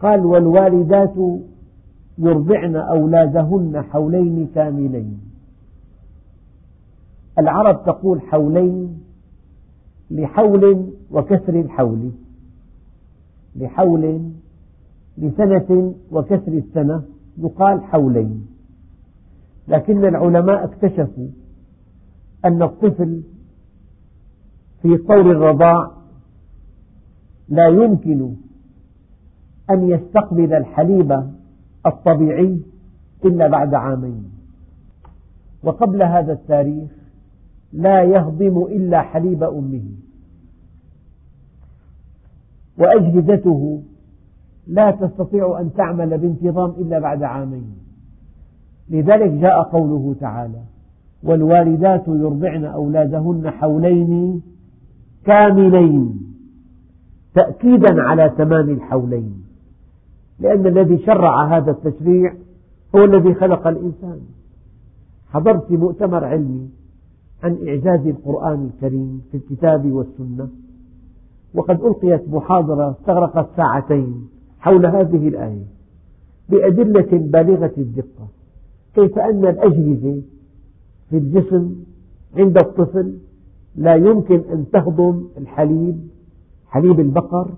قال 0.00 0.26
والوالدات 0.26 1.14
يرضعن 2.18 2.76
أولادهن 2.76 3.82
حولين 3.82 4.48
كاملين. 4.54 5.20
العرب 7.38 7.84
تقول 7.84 8.20
حولين 8.20 9.00
لحول 10.10 10.90
وكسر 11.10 11.60
الحول. 11.60 12.10
لحول 13.56 14.30
لسنة 15.18 15.94
وكسر 16.12 16.52
السنة 16.52 17.02
يقال 17.38 17.82
حولين. 17.82 18.46
لكن 19.68 20.04
العلماء 20.04 20.64
اكتشفوا 20.64 21.28
أن 22.44 22.62
الطفل 22.62 23.22
في 24.82 24.96
طور 24.96 25.20
الرضاع 25.20 25.90
لا 27.48 27.66
يمكن 27.68 28.34
أن 29.70 29.88
يستقبل 29.88 30.54
الحليب 30.54 31.30
الطبيعي 31.86 32.60
إلا 33.24 33.48
بعد 33.48 33.74
عامين. 33.74 34.24
وقبل 35.62 36.02
هذا 36.02 36.32
التاريخ 36.32 36.90
لا 37.72 38.02
يهضم 38.02 38.62
إلا 38.62 39.02
حليب 39.02 39.42
أمه. 39.42 39.84
وأجهزته 42.78 43.82
لا 44.66 44.90
تستطيع 44.90 45.60
أن 45.60 45.72
تعمل 45.74 46.18
بانتظام 46.18 46.70
إلا 46.70 46.98
بعد 46.98 47.22
عامين. 47.22 47.76
لذلك 48.90 49.30
جاء 49.30 49.62
قوله 49.62 50.14
تعالى 50.20 50.60
والوالدات 51.22 52.08
يرضعن 52.08 52.64
أولادهن 52.64 53.50
حولين 53.50 54.42
كاملين 55.24 56.20
تأكيدا 57.34 58.02
على 58.02 58.28
تمام 58.28 58.70
الحولين. 58.70 59.43
لأن 60.40 60.66
الذي 60.66 60.98
شرع 60.98 61.56
هذا 61.56 61.70
التشريع 61.70 62.34
هو 62.96 63.04
الذي 63.04 63.34
خلق 63.34 63.66
الإنسان. 63.66 64.20
حضرت 65.28 65.70
مؤتمر 65.70 66.24
علمي 66.24 66.68
عن 67.42 67.58
إعجاز 67.68 68.06
القرآن 68.06 68.70
الكريم 68.74 69.22
في 69.30 69.36
الكتاب 69.36 69.92
والسنة 69.92 70.48
وقد 71.54 71.80
ألقيت 71.80 72.28
محاضرة 72.28 72.90
استغرقت 72.90 73.56
ساعتين 73.56 74.28
حول 74.60 74.86
هذه 74.86 75.28
الآية 75.28 75.64
بأدلة 76.48 77.08
بالغة 77.12 77.72
الدقة 77.78 78.28
كيف 78.94 79.18
أن 79.18 79.44
الأجهزة 79.44 80.22
في 81.10 81.16
الجسم 81.18 81.74
عند 82.36 82.58
الطفل 82.58 83.18
لا 83.76 83.94
يمكن 83.94 84.40
أن 84.52 84.64
تهضم 84.72 85.24
الحليب 85.38 86.08
حليب 86.66 87.00
البقر 87.00 87.50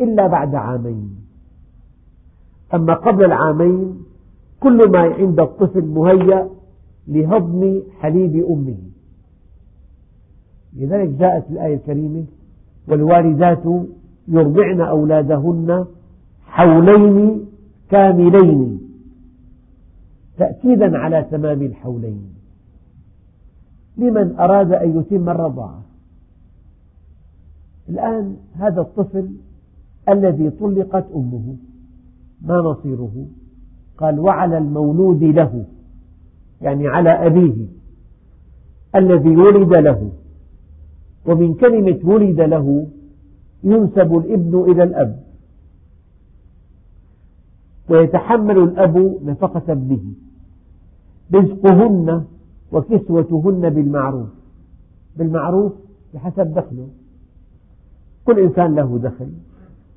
إلا 0.00 0.26
بعد 0.26 0.54
عامين. 0.54 1.21
أما 2.74 2.94
قبل 2.94 3.24
العامين 3.24 4.04
كل 4.60 4.90
ما 4.90 4.98
عند 4.98 5.40
الطفل 5.40 5.84
مهيأ 5.84 6.48
لهضم 7.08 7.82
حليب 8.00 8.46
أمه. 8.46 8.78
لذلك 10.76 11.08
جاءت 11.08 11.50
الآية 11.50 11.74
الكريمة 11.74 12.24
والوالدات 12.88 13.62
يرضعن 14.28 14.80
أولادهن 14.80 15.86
حولين 16.46 17.46
كاملين 17.90 18.80
تأكيدا 20.38 20.98
على 20.98 21.26
تمام 21.30 21.62
الحولين. 21.62 22.34
لمن 23.96 24.36
أراد 24.38 24.72
أن 24.72 25.00
يتم 25.00 25.28
الرضاعة 25.28 25.82
الآن 27.88 28.36
هذا 28.54 28.80
الطفل 28.80 29.30
الذي 30.08 30.50
طلقت 30.50 31.06
أمه. 31.14 31.56
ما 32.44 32.56
نصيره 32.56 33.26
قال 33.98 34.20
وعلى 34.20 34.58
المولود 34.58 35.22
له 35.24 35.64
يعني 36.60 36.88
على 36.88 37.10
أبيه 37.10 37.66
الذي 38.96 39.36
ولد 39.36 39.74
له. 39.74 40.12
ومن 41.26 41.54
كلمة 41.54 41.98
ولد 42.04 42.40
له 42.40 42.86
ينسب 43.64 44.16
الابن 44.16 44.70
إلى 44.70 44.82
الأب. 44.82 45.22
ويتحمل 47.88 48.58
الأب 48.58 49.18
نفقة 49.24 49.72
ابنه. 49.72 50.04
رزقهن 51.34 52.24
وكسوتهن 52.72 53.70
بالمعروف. 53.70 54.28
بالمعروف 55.16 55.72
بحسب 56.14 56.54
دخله. 56.54 56.88
كل 58.24 58.40
إنسان 58.40 58.74
له 58.74 58.98
دخل 58.98 59.32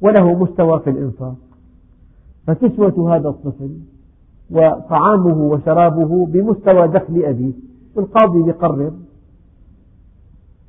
وله 0.02 0.44
مستوى 0.44 0.80
في 0.80 0.90
الإنفاق. 0.90 1.36
فكسوة 2.48 3.16
هذا 3.16 3.30
الطفل 3.30 3.78
وطعامه 4.52 5.38
وشرابه 5.38 6.26
بمستوى 6.26 6.88
دخل 6.88 7.24
أبيه 7.26 7.54
القاضي 7.98 8.50
يقرر 8.50 8.94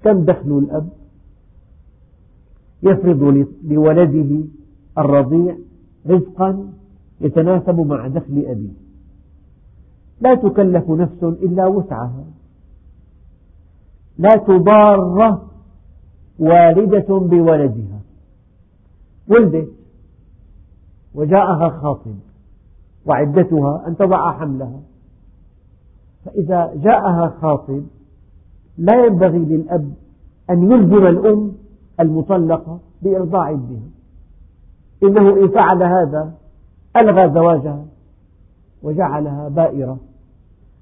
كم 0.02 0.24
دخل 0.24 0.58
الأب 0.58 0.88
يفرض 2.82 3.46
لولده 3.64 4.44
الرضيع 4.98 5.56
رزقا 6.06 6.72
يتناسب 7.20 7.80
مع 7.80 8.06
دخل 8.06 8.44
أبيه. 8.46 8.86
لا 10.20 10.34
تكلف 10.34 10.90
نفس 10.90 11.22
إلا 11.22 11.66
وسعها. 11.66 12.24
لا 14.18 14.36
تضار 14.36 15.40
والدة 16.38 17.18
بولدها. 17.18 18.00
ولدت 19.28 19.75
وجاءها 21.16 21.68
خاطب 21.68 22.14
وعدتها 23.06 23.84
أن 23.86 23.96
تضع 23.96 24.32
حملها. 24.32 24.80
فإذا 26.24 26.72
جاءها 26.74 27.34
خاطب 27.40 27.82
لا 28.78 29.06
ينبغي 29.06 29.38
للأب 29.38 29.92
أن 30.50 30.70
يلزم 30.70 31.06
الأم 31.06 31.52
المطلقة 32.00 32.80
بإرضاع 33.02 33.50
ابنها. 33.50 33.88
إنه 35.02 35.44
إن 35.44 35.48
فعل 35.48 35.82
هذا 35.82 36.32
ألغى 36.96 37.34
زواجها 37.34 37.84
وجعلها 38.82 39.48
بائرة. 39.48 39.98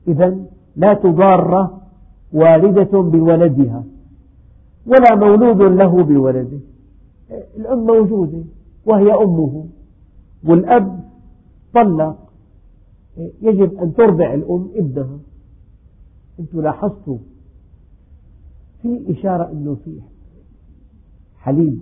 إذا 0.09 0.38
لا 0.77 0.94
تضار 0.94 1.70
والدة 2.33 3.01
بولدها 3.03 3.85
ولا 4.87 5.14
مولود 5.14 5.62
له 5.62 6.03
بولده. 6.05 6.59
الأم 7.57 7.87
موجودة 7.87 8.44
وهي 8.87 9.14
أمه. 9.14 9.64
والأب 10.44 11.11
طلق. 11.74 12.16
يجب 13.42 13.78
أن 13.78 13.94
ترضع 13.94 14.35
الأم 14.35 14.70
ابنها. 14.74 15.18
أنتم 16.40 16.61
لاحظتوا 16.61 17.18
في 18.83 19.12
إشارة 19.12 19.52
أنه 19.52 19.74
في 19.74 20.00
حليب 21.38 21.80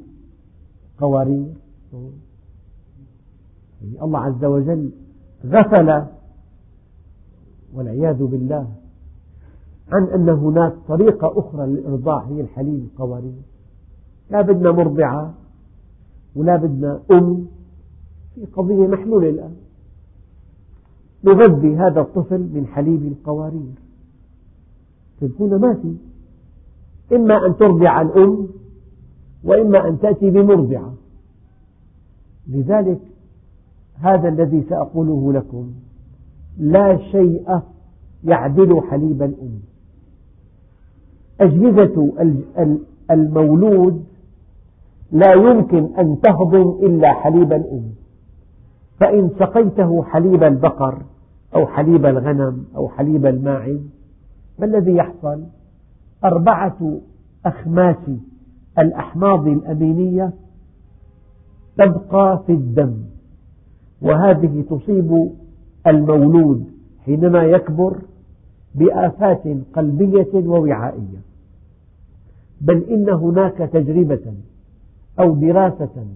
قوارير. 0.98 1.55
يعني 3.83 4.03
الله 4.03 4.18
عز 4.18 4.44
وجل 4.44 4.92
غفل 5.44 6.07
والعياذ 7.75 8.25
بالله 8.25 8.75
عن 9.92 10.05
أن 10.05 10.29
هناك 10.29 10.75
طريقة 10.88 11.38
أخرى 11.38 11.66
للإرضاع 11.66 12.25
هي 12.25 12.40
الحليب 12.40 12.85
القوارير 12.85 13.42
لا 14.31 14.40
بدنا 14.40 14.72
مرضعة 14.72 15.35
ولا 16.37 16.57
بدنا 16.57 17.03
أم 17.11 17.46
في 18.35 18.45
قضية 18.45 18.87
محلولة 18.87 19.29
الآن. 19.29 19.55
نغذي 21.25 21.77
هذا 21.77 22.01
الطفل 22.01 22.38
من 22.38 22.66
حليب 22.66 23.03
القوارير. 23.03 23.75
تكون 25.21 25.55
ما 25.61 25.75
في؟ 25.75 25.95
إما 27.16 27.47
أن 27.47 27.57
ترضع 27.57 28.01
الأم 28.03 28.49
وإما 29.45 29.88
أن 29.88 29.99
تأتي 29.99 30.31
بمرضعة 30.31 30.95
لذلك 32.49 33.01
هذا 33.95 34.29
الذي 34.29 34.62
سأقوله 34.68 35.33
لكم 35.33 35.73
لا 36.59 36.97
شيء 36.97 37.61
يعدل 38.25 38.81
حليب 38.81 39.23
الأم. 39.23 39.61
أجهزة 41.40 42.12
المولود 43.11 44.05
لا 45.12 45.33
يمكن 45.33 45.97
أن 45.99 46.21
تهضم 46.21 46.87
إلا 46.87 47.12
حليب 47.12 47.53
الأم. 47.53 48.02
فإن 49.01 49.31
سقيته 49.38 50.03
حليب 50.03 50.43
البقر 50.43 51.03
أو 51.55 51.67
حليب 51.67 52.07
الغنم 52.07 52.65
أو 52.77 52.88
حليب 52.88 53.27
الماعز 53.27 53.81
ما 54.59 54.67
الذي 54.67 54.97
يحصل؟ 54.97 55.43
أربعة 56.25 57.01
أخماس 57.47 58.11
الأحماض 58.79 59.47
الأمينية 59.47 60.33
تبقى 61.79 62.43
في 62.47 62.53
الدم 62.53 62.95
وهذه 64.03 64.65
تصيب 64.71 65.31
المولود 65.87 66.65
حينما 67.05 67.43
يكبر 67.45 67.99
بآفات 68.75 69.43
قلبية 69.75 70.31
ووعائية 70.35 71.19
بل 72.61 72.83
إن 72.90 73.11
هناك 73.11 73.57
تجربة 73.59 74.35
أو 75.21 75.35
دراسة 75.35 76.07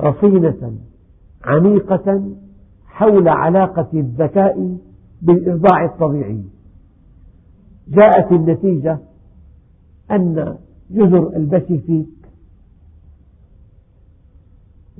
رصينة 0.00 0.72
عميقة 1.46 2.36
حول 2.86 3.28
علاقة 3.28 3.88
الذكاء 3.94 4.78
بالإرضاع 5.22 5.84
الطبيعي. 5.84 6.42
جاءت 7.88 8.32
النتيجة 8.32 8.98
أن 10.10 10.56
جزر 10.90 11.36
البسيفيك 11.36 12.08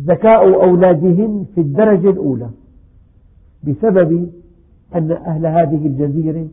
ذكاء 0.00 0.64
أولادهن 0.64 1.46
في 1.54 1.60
الدرجة 1.60 2.10
الأولى 2.10 2.50
بسبب 3.64 4.30
أن 4.94 5.12
أهل 5.12 5.46
هذه 5.46 5.86
الجزيرة 5.86 6.48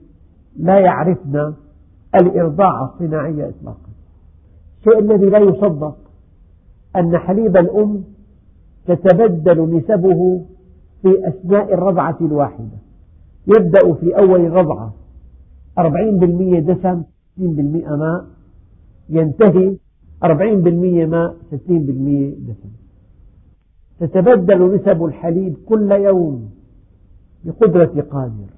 لا 0.58 0.80
يعرفن 0.80 1.54
الإرضاع 2.16 2.84
الصناعي 2.84 3.50
إطلاقا. 3.50 3.90
الشيء 4.80 5.00
الذي 5.00 5.26
لا 5.26 5.40
يصدق 5.40 5.98
أن 6.96 7.18
حليب 7.18 7.58
الأم 7.58 8.04
تتبدل 8.86 9.78
نسبه 9.78 10.46
في 11.02 11.28
أثناء 11.28 11.74
الرضعة 11.74 12.18
الواحدة. 12.22 12.78
يبدأ 13.48 13.94
في 13.94 14.18
أول 14.18 14.46
الرضعة 14.46 14.94
أربعين 15.78 16.20
بالمئة 16.20 16.60
دسم 16.60 17.04
ستين 17.32 17.56
بالمئة 17.56 17.96
ماء. 17.96 18.26
ينتهي 19.10 19.78
أربعين 20.24 20.62
بالمئة 20.62 21.06
ماء 21.06 21.36
ستين 21.48 21.86
بالمئة 21.86 22.36
دسم. 22.36 22.70
تتبدل 24.00 24.76
نسب 24.76 25.04
الحليب 25.04 25.56
كل 25.66 25.92
يوم 25.92 26.50
بقدرة 27.44 28.02
قادر. 28.12 28.50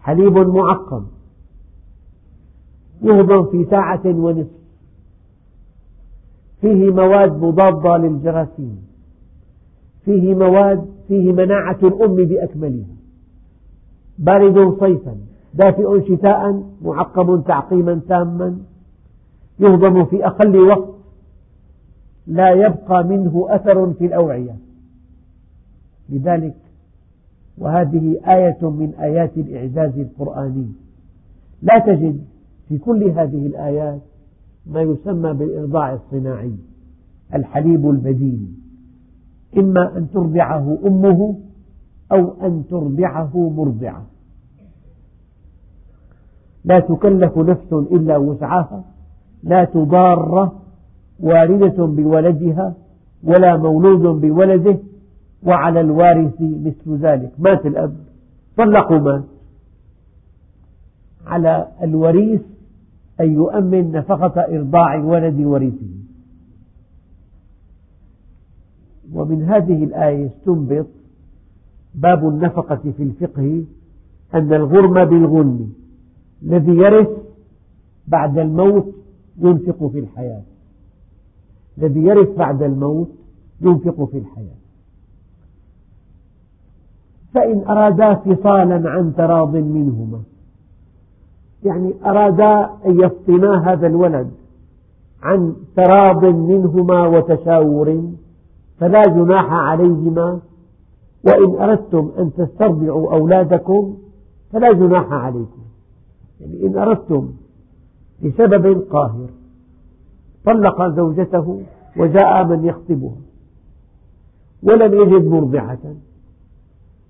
حليب 0.00 0.38
معقم. 0.38 1.06
يهضم 3.02 3.44
في 3.50 3.66
ساعة 3.70 4.06
ونصف. 4.06 4.58
فيه 6.60 6.90
مواد 6.90 7.44
مضادة 7.44 7.96
للجراثيم. 7.96 8.88
فيه 10.08 10.34
مواد 10.34 10.86
فيه 11.08 11.32
مناعة 11.32 11.78
الأم 11.82 12.14
بأكملها. 12.14 12.86
بارد 14.18 14.80
صيفا. 14.80 15.16
دافئ 15.54 16.08
شتاء 16.08 16.62
معقم 16.82 17.40
تعقيما 17.40 18.00
تاما. 18.08 18.58
يهضم 19.60 20.04
في 20.04 20.26
أقل 20.26 20.56
وقت. 20.56 20.94
لا 22.26 22.50
يبقى 22.50 23.04
منه 23.04 23.46
أثر 23.48 23.92
في 23.92 24.06
الأوعية. 24.06 24.56
لذلك 26.08 26.56
وهذه 27.58 28.16
آية 28.26 28.70
من 28.70 28.94
آيات 29.00 29.36
الإعجاز 29.36 29.98
القرآني. 29.98 30.68
لا 31.62 31.78
تجد 31.78 32.24
في 32.68 32.78
كل 32.78 33.04
هذه 33.04 33.46
الآيات 33.46 34.00
ما 34.66 34.82
يسمى 34.82 35.32
بالإرضاع 35.32 35.94
الصناعي 35.94 36.54
الحليب 37.34 37.90
البديل 37.90 38.57
إما 39.56 39.96
أن 39.96 40.10
ترضعه 40.10 40.78
أمه 40.86 41.38
أو 42.12 42.32
أن 42.42 42.64
ترضعه 42.70 43.50
مرضعة. 43.56 44.06
لا 46.64 46.80
تكلف 46.80 47.38
نفس 47.38 47.72
إلا 47.72 48.16
وسعها 48.16 48.84
لا 49.42 49.64
تضار 49.64 50.52
والدة 51.20 51.86
بولدها 51.86 52.74
ولا 53.24 53.56
مولود 53.56 54.20
بولده 54.20 54.78
وعلى 55.42 55.80
الوارث 55.80 56.40
مثل 56.40 56.96
ذلك. 56.96 57.32
مات 57.38 57.66
الأب 57.66 57.96
طلقوا 58.56 58.98
مات. 58.98 59.24
على 61.26 61.68
الوريث 61.82 62.42
أن 63.20 63.32
يؤمن 63.32 63.92
نفقة 63.92 64.40
إرضاع 64.40 64.96
ولد 64.96 65.40
ورثه 65.40 66.07
ومن 69.14 69.42
هذه 69.42 69.84
الآية 69.84 70.26
استنبط 70.26 70.86
باب 71.94 72.28
النفقة 72.28 72.92
في 72.96 73.02
الفقه 73.02 73.64
أن 74.34 74.52
الغرم 74.52 75.04
بالغنم 75.04 75.72
الذي 76.42 76.72
يرث 76.72 77.08
بعد 78.08 78.38
الموت 78.38 78.94
ينفق 79.38 79.86
في 79.86 79.98
الحياة. 79.98 80.42
الذي 81.78 82.00
يرث 82.00 82.36
بعد 82.36 82.62
الموت 82.62 83.08
ينفق 83.60 84.04
في 84.04 84.18
الحياة. 84.18 84.58
فإن 87.34 87.64
أرادا 87.68 88.14
فصالا 88.14 88.90
عن 88.90 89.14
تراض 89.16 89.56
منهما. 89.56 90.20
يعني 91.64 91.94
أرادا 92.04 92.70
أن 92.86 93.00
يفطنا 93.00 93.72
هذا 93.72 93.86
الولد 93.86 94.30
عن 95.22 95.54
تراض 95.76 96.24
منهما 96.24 97.06
وتشاور 97.06 98.12
فلا 98.80 99.02
جناح 99.02 99.52
عليهما 99.52 100.40
وإن 101.24 101.62
أردتم 101.62 102.12
أن 102.18 102.32
تسترضعوا 102.32 103.12
أولادكم 103.12 103.96
فلا 104.52 104.72
جناح 104.72 105.12
عليكم. 105.12 105.62
يعني 106.40 106.66
إن 106.66 106.78
أردتم 106.78 107.32
لسبب 108.22 108.80
قاهر 108.90 109.28
طلق 110.44 110.88
زوجته 110.88 111.62
وجاء 111.96 112.44
من 112.44 112.64
يخطبها 112.64 113.16
ولم 114.62 114.94
يجد 114.94 115.24
مرضعة 115.24 115.94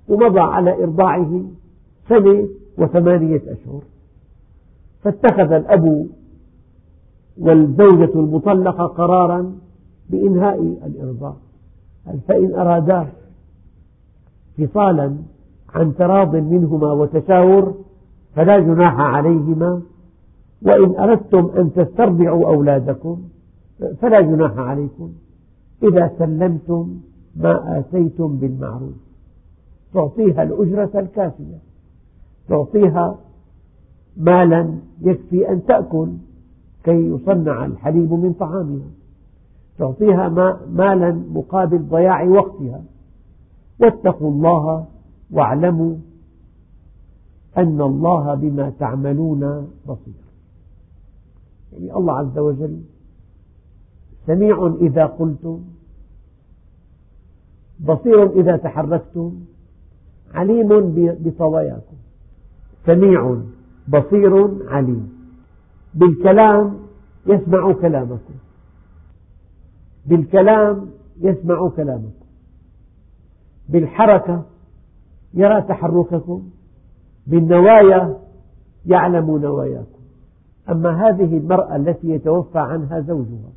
ومضى 0.08 0.40
على 0.40 0.84
إرضاعه 0.84 1.42
سنة 2.08 2.48
وثمانية 2.78 3.42
أشهر. 3.46 3.82
فاتخذ 5.02 5.52
الأب 5.52 6.08
والزوجة 7.38 8.10
المطلقة 8.14 8.86
قرارا 8.86 9.52
بإنهاء 10.10 10.62
الإرضاع. 10.86 11.36
فإن 12.28 12.54
أرادا 12.54 13.08
فصالا 14.58 15.16
عن 15.74 15.94
تراض 15.94 16.36
منهما 16.36 16.92
وتشاور 16.92 17.74
فلا 18.34 18.58
جناح 18.58 19.00
عليهما 19.00 19.82
وإن 20.62 20.96
أردتم 20.98 21.50
أن 21.56 21.72
تسترضعوا 21.72 22.46
أولادكم 22.46 23.22
فلا 24.00 24.20
جناح 24.20 24.58
عليكم. 24.58 25.12
إذا 25.82 26.12
سلمتم 26.18 27.00
ما 27.36 27.78
آتيتم 27.78 28.36
بالمعروف. 28.36 28.94
تعطيها 29.94 30.42
الأجرة 30.42 31.00
الكافية. 31.00 31.58
تعطيها 32.48 33.18
مالا 34.16 34.74
يكفي 35.00 35.50
أن 35.50 35.64
تأكل 35.64 36.08
كي 36.84 37.06
يصنع 37.06 37.66
الحليب 37.66 38.12
من 38.12 38.32
طعامها. 38.32 38.90
تعطيها 39.78 40.28
مالا 40.70 41.10
مقابل 41.10 41.78
ضياع 41.78 42.22
وقتها. 42.24 42.82
واتقوا 43.80 44.30
الله 44.30 44.86
واعلموا 45.30 45.96
أن 47.56 47.80
الله 47.80 48.34
بما 48.34 48.70
تعملون 48.70 49.70
بصير. 49.86 50.14
يعني 51.72 51.96
الله 51.96 52.12
عز 52.12 52.38
وجل 52.38 52.80
سميع 54.26 54.74
إذا 54.80 55.06
قلتم 55.06 55.60
بصير 57.80 58.40
إذا 58.40 58.56
تحركتم 58.56 59.34
عليم 60.34 60.68
بطواياكم 61.24 61.96
سميع 62.86 63.40
بصير 63.88 64.48
عليم. 64.68 65.12
بالكلام 65.94 66.76
يسمع 67.26 67.72
كلامكم. 67.72 68.34
بالكلام 70.08 70.90
يسمع 71.20 71.68
كلامكم. 71.68 72.26
بالحركة 73.68 74.44
يرى 75.34 75.62
تحرككم. 75.62 76.50
بالنوايا 77.26 78.18
يعلم 78.86 79.38
نواياكم. 79.38 79.98
أما 80.68 81.08
هذه 81.08 81.38
المرأة 81.38 81.76
التي 81.76 82.10
يتوفى 82.10 82.58
عنها 82.58 83.00
زوجها 83.00 83.50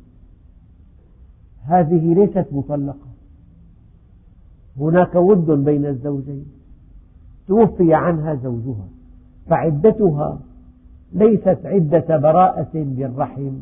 هذه 1.64 2.14
ليست 2.14 2.46
مطلقة. 2.52 3.12
هناك 4.76 5.14
ود 5.14 5.50
بين 5.50 5.86
الزوجين 5.86 6.46
توفي 7.48 7.94
عنها 7.94 8.34
زوجها 8.34 8.88
فعدتها 9.46 10.38
ليست 11.12 11.58
عدة 11.64 12.16
براءة 12.16 12.70
بالرحم 12.74 13.52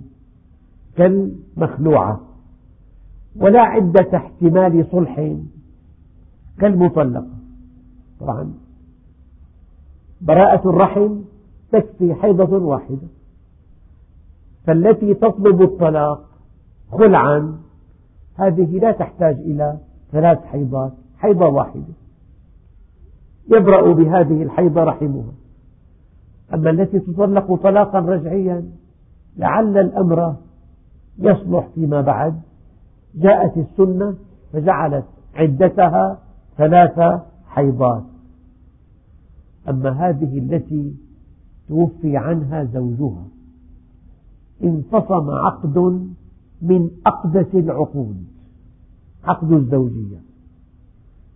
كالمخلوعة. 0.97 2.30
ولا 3.37 3.61
عدة 3.61 4.17
احتمال 4.17 4.87
صلح 4.93 5.37
كالمطلقة. 6.59 7.27
طبعا 8.21 8.53
براءة 10.21 10.69
الرحم 10.69 11.21
تكفي 11.73 12.15
حيضة 12.15 12.57
واحدة 12.59 13.09
فالتي 14.67 15.15
تطلب 15.15 15.63
الطلاق 15.63 16.29
خلعا 16.93 17.59
هذه 18.35 18.79
لا 18.79 18.93
تحتاج 18.93 19.35
إلى 19.35 19.79
ثلاث 20.13 20.45
حيضات 20.45 20.93
حيضة 21.19 21.47
واحدة. 21.47 21.95
يبرأ 23.51 23.93
بهذه 23.93 24.43
الحيضة 24.43 24.85
رحمها. 24.85 25.33
أما 26.55 26.71
التي 26.71 26.99
تطلق 26.99 27.55
طلاقا 27.55 27.99
رجعيا 27.99 28.71
لعل 29.37 29.79
الأمر 29.79 30.37
يصلح 31.19 31.69
فيما 31.75 32.01
بعد. 32.01 32.41
جاءت 33.15 33.57
السنة 33.57 34.17
فجعلت 34.53 35.05
عدتها 35.35 36.19
ثلاث 36.57 37.21
حيضات. 37.47 38.05
أما 39.69 39.91
هذه 39.91 40.39
التي 40.39 40.95
توفي 41.69 42.17
عنها 42.17 42.65
زوجها 42.65 43.25
انفصم 44.65 45.31
عقد 45.31 45.79
من 46.63 46.91
أقدس 47.07 47.55
العقود 47.55 48.25
عقد 49.25 49.53
الزوجية. 49.53 50.21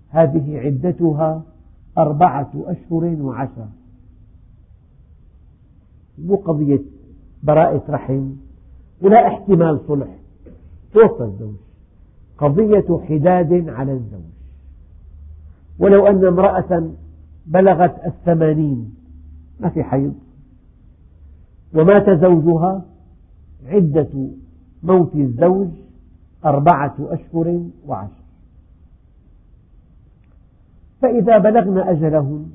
هذه 0.08 0.58
عدتها 0.58 1.42
أربعة 1.98 2.50
أشهر 2.54 3.16
وعشرة 3.20 3.68
مو 6.18 6.36
قضية 6.36 6.82
براءة 7.42 7.82
رحم 7.88 8.30
ولا 9.02 9.26
احتمال 9.26 9.80
صلح. 9.88 10.18
توفى 10.92 11.24
الزوج. 11.24 11.63
قضية 12.38 13.00
حداد 13.08 13.68
على 13.68 13.92
الزوج. 13.92 14.34
ولو 15.78 16.06
أن 16.06 16.26
امرأة 16.26 16.90
بلغت 17.46 18.04
الثمانين 18.06 18.94
ما 19.60 19.68
في 19.68 19.82
حيض. 19.82 20.14
ومات 21.74 22.10
زوجها 22.10 22.84
عدة 23.66 24.28
موت 24.82 25.14
الزوج 25.14 25.68
أربعة 26.44 26.94
أشهر 27.00 27.62
وعشر. 27.86 28.24
فإذا 31.02 31.38
بلغن 31.38 31.78
أجلهن 31.78 32.46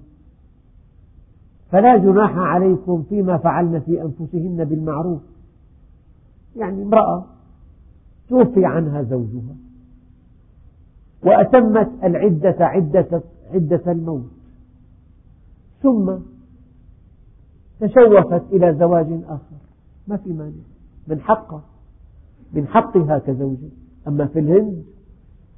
فلا 1.72 1.98
جناح 1.98 2.38
عليكم 2.38 3.04
فيما 3.10 3.38
فعلن 3.38 3.80
في 3.80 4.02
أنفسهن 4.02 4.66
بالمعروف. 4.66 5.22
يعني 6.56 6.84
امرأة 6.84 7.26
توفي 8.30 8.66
عنها 8.66 9.04
زوجها. 9.04 9.56
وأتمت 11.24 11.90
العدة 12.04 12.56
عدة, 12.60 13.22
عدة 13.54 13.92
الموت. 13.92 14.32
ثم 15.82 16.12
تشوفت 17.80 18.44
إلى 18.52 18.76
زواج 18.80 19.08
آخر. 19.28 19.58
ما 20.08 20.18
في 20.18 20.34
مانع. 20.34 20.52
من 21.08 21.22
حقها 21.22 21.62
من 22.54 22.68
حقها 22.68 23.20
كزوجة 23.20 23.70
أما 24.08 24.26
في 24.26 24.40
الهند 24.40 24.84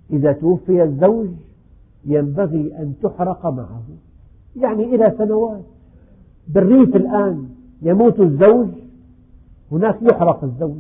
إذا 0.10 0.32
توفي 0.32 0.84
الزوج 0.84 1.30
ينبغي 2.06 2.78
أن 2.80 2.94
تحرق 3.04 3.46
معه. 3.46 3.84
يعني 4.56 4.96
إلى 4.96 5.16
سنوات. 5.18 5.64
بالريف 6.48 6.96
الآن 6.96 7.50
يموت 7.82 8.20
الزوج 8.20 8.68
هناك 9.72 10.02
يحرق 10.02 10.44
الزوج. 10.44 10.80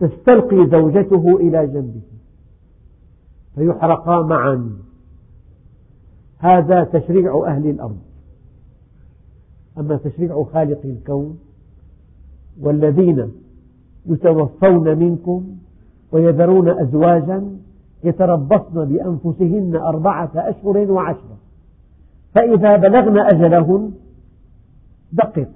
تستلقي 0.00 0.66
زوجته 0.70 1.36
إلى 1.36 1.66
جنبه. 1.66 2.17
فيحرقا 3.58 4.22
معا. 4.22 4.70
هذا 6.38 6.84
تشريع 6.84 7.44
أهل 7.46 7.70
الأرض. 7.70 7.98
أما 9.78 9.96
تشريع 9.96 10.44
خالق 10.44 10.80
الكون 10.84 11.38
والذين 12.60 13.32
يتوفون 14.06 14.98
منكم 14.98 15.56
ويذرون 16.12 16.68
أزواجا 16.68 17.56
يتربصن 18.04 18.84
بأنفسهن 18.84 19.76
أربعة 19.76 20.30
أشهر 20.34 20.76
وعشرة. 20.76 21.36
فإذا 22.34 22.76
بلغن 22.76 23.18
أجلهن 23.18 23.92
دقق 25.12 25.48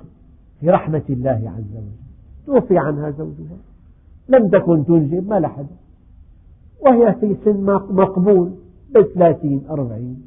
في 0.61 0.71
رحمة 0.71 1.03
الله 1.11 1.53
عز 1.57 1.77
وجل. 1.77 2.03
توفي 2.47 2.79
عنها 2.79 3.11
زوجها. 3.11 3.57
لم 4.29 4.49
تكن 4.49 4.85
تنجب 4.87 5.29
ما 5.29 5.41
لحد. 5.41 5.67
وهي 6.83 7.15
في 7.21 7.37
سن 7.45 7.63
مقبول 7.91 8.53
بثلاثين 8.95 9.63
أربعين. 9.71 10.23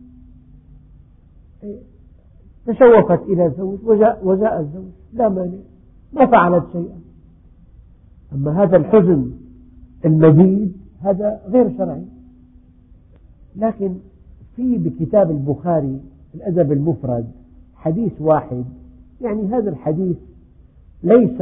تشوفت 2.65 3.21
إلى 3.21 3.45
الزوج 3.45 3.79
وجاء, 3.83 4.27
وجاء 4.27 4.59
الزوج. 4.59 4.91
لا 5.13 5.29
مانع 5.29 5.57
ما 6.13 6.25
فعلت 6.25 6.63
شيئا. 6.71 6.99
أما 8.33 8.63
هذا 8.63 8.77
الحزن 8.77 9.31
المديد 10.05 10.77
هذا 11.01 11.41
غير 11.47 11.77
شرعي. 11.77 12.05
لكن 13.55 13.95
في 14.55 14.77
بكتاب 14.77 15.31
البخاري 15.31 15.99
الأدب 16.35 16.71
المفرد 16.71 17.27
حديث 17.75 18.21
واحد. 18.21 18.65
يعني 19.21 19.47
هذا 19.47 19.69
الحديث 19.69 20.17
ليس 21.03 21.41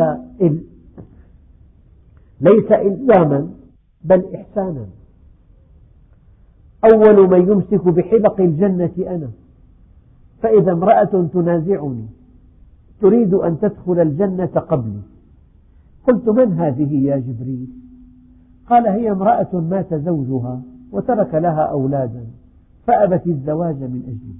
ليس 2.42 2.72
إلزاما 2.72 3.50
بل 4.04 4.36
إحسانا. 4.36 4.86
أول 6.86 7.30
من 7.30 7.52
يمسك 7.52 7.88
بحلق 7.88 8.42
الجنة 8.42 8.92
أنا. 9.00 9.30
فإذا 10.42 10.72
امرأة 10.72 11.28
تنازعني 11.34 12.06
تريد 13.02 13.34
أن 13.34 13.60
تدخل 13.60 14.00
الجنة 14.00 14.46
قبلي. 14.46 15.02
قلت 16.08 16.30
من 16.30 16.54
هذه 16.54 17.06
يا 17.06 17.18
جبريل؟ 17.18 17.68
قال 18.70 18.88
هي 18.88 19.12
امرأة 19.12 19.60
مات 19.70 19.94
زوجها 19.94 20.62
وترك 20.92 21.36
لها 21.36 21.62
أولادا 21.62 22.26
فأبت 22.88 23.28
الزواج 23.28 23.76
من 23.76 24.02
أجله. 24.04 24.36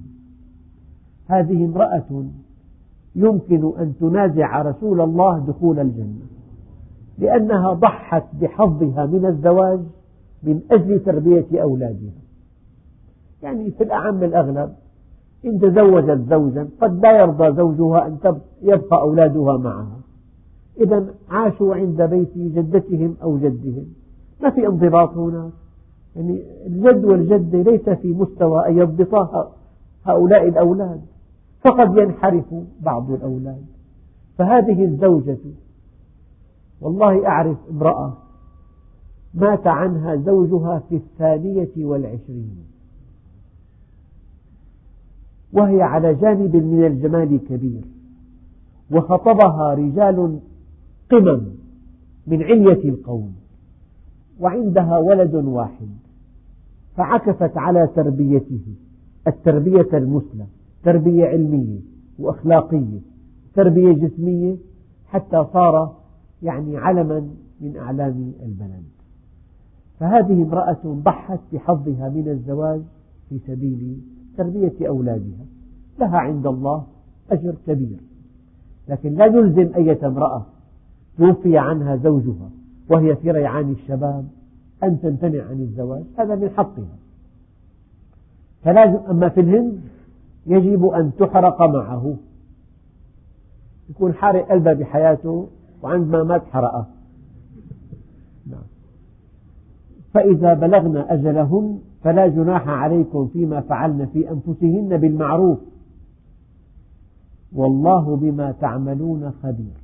هذه 1.28 1.64
امرأة 1.64 2.24
يمكن 3.16 3.72
أن 3.78 3.92
تنازع 4.00 4.62
رسول 4.62 5.00
الله 5.00 5.38
دخول 5.38 5.78
الجنة 5.78 6.26
لأنها 7.18 7.72
ضحت 7.72 8.24
بحظها 8.40 9.06
من 9.06 9.26
الزواج 9.26 9.80
من 10.42 10.60
أجل 10.70 11.00
تربية 11.00 11.62
أولادها. 11.62 12.23
يعني 13.44 13.70
في 13.70 13.84
الأعم 13.84 14.24
الأغلب 14.24 14.72
إن 15.44 15.60
تزوجت 15.60 16.30
زوجا 16.30 16.68
قد 16.80 17.02
لا 17.02 17.20
يرضى 17.20 17.56
زوجها 17.56 18.06
أن 18.06 18.40
يبقى 18.62 19.00
أولادها 19.00 19.56
معها. 19.56 20.00
إذا 20.80 21.06
عاشوا 21.30 21.74
عند 21.74 22.02
بيت 22.02 22.38
جدتهم 22.38 23.16
أو 23.22 23.38
جدهم. 23.38 23.86
ما 24.42 24.50
في 24.50 24.66
انضباط 24.66 25.16
هناك 25.16 25.52
يعني 26.16 26.42
الجد 26.66 27.04
والجدة 27.04 27.62
ليس 27.62 27.88
في 27.88 28.12
مستوى 28.12 28.68
أن 28.68 28.78
يضبطا 28.78 29.52
هؤلاء 30.04 30.48
الأولاد. 30.48 31.00
فقد 31.64 31.96
ينحرف 31.96 32.54
بعض 32.80 33.10
الأولاد. 33.10 33.64
فهذه 34.38 34.84
الزوجة 34.84 35.38
والله 36.80 37.26
أعرف 37.26 37.56
امرأة 37.70 38.16
مات 39.34 39.66
عنها 39.66 40.16
زوجها 40.16 40.82
في 40.88 40.96
الثانية 40.96 41.86
والعشرين. 41.86 42.73
وهي 45.54 45.82
على 45.82 46.14
جانب 46.14 46.56
من 46.56 46.84
الجمال 46.86 47.40
كبير 47.48 47.84
وخطبها 48.92 49.74
رجال 49.74 50.40
قمم 51.10 51.42
من 52.26 52.42
علية 52.42 52.88
القوم 52.88 53.34
وعندها 54.40 54.98
ولد 54.98 55.34
واحد 55.34 55.88
فعكفت 56.96 57.56
على 57.56 57.88
تربيته 57.96 58.62
التربية 59.26 59.88
المثلى 59.92 60.46
تربية 60.84 61.26
علمية 61.26 61.80
وأخلاقية 62.18 63.00
تربية 63.54 63.92
جسمية 63.92 64.56
حتى 65.06 65.46
صار 65.52 65.96
يعني 66.42 66.76
علما 66.76 67.30
من 67.60 67.76
أعلام 67.76 68.32
البلد. 68.42 68.84
فهذه 70.00 70.42
امرأة 70.42 70.80
ضحت 70.84 71.40
بحظها 71.52 72.08
من 72.08 72.28
الزواج 72.28 72.80
في 73.28 73.38
سبيل 73.46 74.00
تربية 74.36 74.88
أولادها. 74.88 75.44
لها 75.98 76.18
عند 76.18 76.46
الله 76.46 76.86
أجر 77.30 77.54
كبير. 77.66 77.98
لكن 78.88 79.14
لا 79.14 79.28
نلزم 79.28 79.74
أية 79.76 80.06
امرأة 80.06 80.46
توفي 81.18 81.58
عنها 81.58 81.96
زوجها 81.96 82.50
وهي 82.90 83.16
في 83.16 83.30
ريعان 83.30 83.70
الشباب 83.70 84.28
أن 84.82 85.00
تمتنع 85.00 85.44
عن 85.44 85.60
الزواج. 85.60 86.04
هذا 86.18 86.34
من 86.34 86.50
حقها. 86.50 86.96
فلازم 88.62 88.98
أما 89.10 89.28
في 89.28 89.40
الهند 89.40 89.80
يجب 90.46 90.86
أن 90.86 91.12
تحرق 91.18 91.62
معه. 91.62 92.16
يكون 93.90 94.14
حارق 94.14 94.50
قلبها 94.50 94.72
بحياته 94.72 95.48
وعندما 95.82 96.22
مات 96.22 96.42
حرقه. 96.52 96.86
نعم. 98.46 98.62
فإذا 100.14 100.54
بلغن 100.54 100.96
أجلهن 100.96 101.78
فلا 102.04 102.26
جناح 102.26 102.68
عليكم 102.68 103.26
فيما 103.26 103.60
فعلن 103.60 104.06
في 104.06 104.30
أنفسهن 104.30 104.96
بالمعروف. 104.96 105.58
والله 107.52 108.16
بما 108.16 108.52
تعملون 108.52 109.30
خبير. 109.42 109.76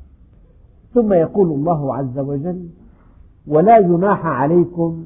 ثم 0.95 1.13
يقول 1.13 1.53
الله 1.53 1.95
عز 1.95 2.19
وجل 2.19 2.69
ولا 3.47 3.81
جناح 3.81 4.27
عليكم 4.27 5.05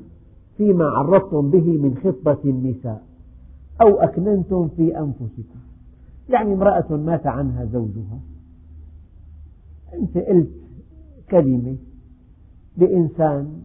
فيما 0.57 0.85
عرضتم 0.85 1.51
به 1.51 1.79
من 1.83 1.97
خطبة 2.05 2.39
النساء 2.45 3.03
أو 3.81 3.89
أكننتم 3.89 4.69
في 4.69 4.99
أنفسكم. 4.99 5.61
يعني 6.29 6.55
امرأة 6.55 6.97
مات 6.97 7.27
عنها 7.27 7.65
زوجها. 7.65 8.19
أنت 9.95 10.19
قلت 10.19 10.51
كلمة 11.31 11.77
لإنسان 12.77 13.63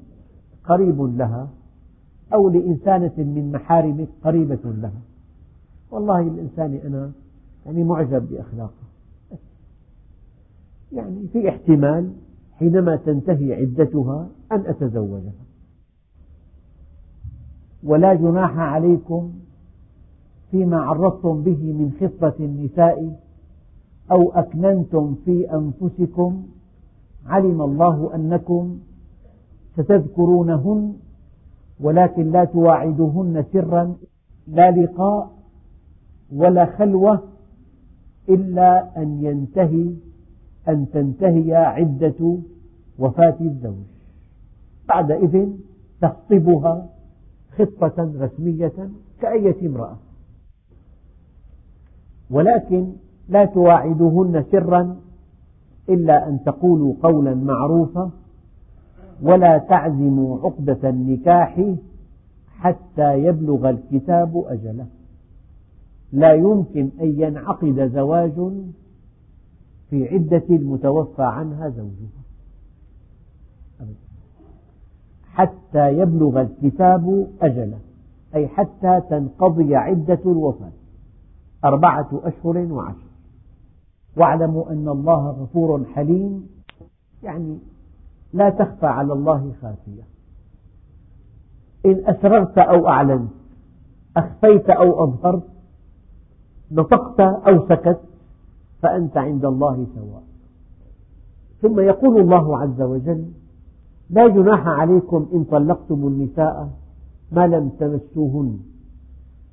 قريب 0.63 1.01
لها 1.01 1.49
أو 2.33 2.49
لإنسانة 2.49 3.13
من 3.17 3.51
محارمك 3.51 4.07
قريبة 4.23 4.59
لها. 4.65 5.01
والله 5.91 6.19
الإنسان 6.19 6.79
أنا 6.85 7.11
يعني 7.65 7.83
معجب 7.83 8.29
بأخلاقه. 8.29 8.89
يعني 10.91 11.27
في 11.27 11.49
احتمال 11.49 12.13
حينما 12.53 12.95
تنتهي 12.95 13.53
عدتها 13.53 14.29
أن 14.51 14.59
أتزوجها. 14.65 15.33
ولا 17.83 18.13
جناح 18.13 18.57
عليكم 18.57 19.33
فيما 20.51 20.77
عرضتم 20.77 21.43
به 21.43 21.73
من 21.73 21.91
خطة 21.99 22.33
النساء 22.39 23.19
أو 24.11 24.31
أكننتم 24.31 25.15
في 25.25 25.53
أنفسكم 25.53 26.43
علم 27.25 27.61
الله 27.61 28.15
أنكم 28.15 28.79
ستذكرونهن 29.73 30.93
ولكن 31.79 32.31
لا 32.31 32.45
تواعدوهن 32.45 33.45
سرا 33.53 33.95
لا 34.47 34.71
لقاء 34.71 35.31
ولا 36.33 36.65
خلوة 36.65 37.23
إلا 38.29 38.97
أن 38.97 39.23
ينتهي 39.23 39.93
أن 40.67 40.89
تنتهي 40.93 41.55
عدة 41.55 42.37
وفاة 42.99 43.35
الزوج. 43.41 43.85
بعد 44.89 45.11
إذن 45.11 45.57
تخطبها 46.01 46.89
خطة 47.57 48.11
رسمية 48.19 48.89
كأية 49.21 49.67
امرأة. 49.67 49.97
ولكن 52.29 52.93
لا 53.29 53.45
تواعدوهن 53.45 54.45
سرا 54.51 54.95
إلا 55.89 56.27
أن 56.27 56.43
تقولوا 56.43 56.93
قولا 57.03 57.35
معروفا 57.35 58.11
ولا 59.21 59.57
تعزموا 59.57 60.39
عقدة 60.39 60.89
النكاح 60.89 61.75
حتى 62.59 63.23
يبلغ 63.23 63.69
الكتاب 63.69 64.43
أجله. 64.47 64.87
لا 66.13 66.33
يمكن 66.33 66.89
أن 67.01 67.21
ينعقد 67.21 67.91
زواج 67.93 68.51
في 69.89 70.07
عدة 70.07 70.43
المتوفى 70.49 71.23
عنها 71.23 71.69
زوجها. 71.69 72.19
حتى 75.33 75.97
يبلغ 75.97 76.41
الكتاب 76.41 77.27
أجله 77.41 77.79
أي 78.35 78.47
حتى 78.47 79.01
تنقضي 79.09 79.75
عدة 79.75 80.19
الوفاة 80.25 80.71
أربعة 81.65 82.21
أشهر 82.23 82.57
وعشر. 82.57 83.09
واعلموا 84.17 84.71
أن 84.71 84.89
الله 84.89 85.29
غفور 85.29 85.85
حليم 85.85 86.47
يعني 87.23 87.57
لا 88.33 88.49
تخفى 88.49 88.85
على 88.85 89.13
الله 89.13 89.53
خافية. 89.61 90.03
إن 91.85 92.03
أسررت 92.05 92.57
أو 92.57 92.87
أعلنت 92.87 93.29
أخفيت 94.17 94.69
أو 94.69 95.03
أظهرت 95.03 95.47
نطقت 96.71 97.19
أو 97.19 97.67
سكت 97.69 97.99
فأنت 98.81 99.17
عند 99.17 99.45
الله 99.45 99.87
سواء. 99.95 100.23
ثم 101.61 101.79
يقول 101.79 102.21
الله 102.21 102.57
عز 102.57 102.81
وجل 102.81 103.25
لا 104.09 104.27
جناح 104.27 104.67
عليكم 104.67 105.29
إن 105.33 105.43
طلقتم 105.43 106.07
النساء 106.07 106.69
ما 107.31 107.47
لم 107.47 107.69
تمسوهن. 107.69 108.59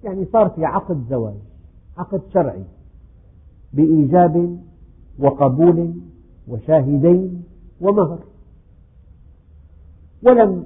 يعني 0.04 0.24
صار 0.24 0.48
في 0.48 0.64
عقد 0.64 1.04
زواج 1.10 1.34
عقد 1.98 2.22
شرعي 2.34 2.64
بإيجاب 3.72 4.58
وقبول 5.18 5.94
وشاهدين 6.48 7.44
ومهر. 7.80 8.18
ولم 10.22 10.64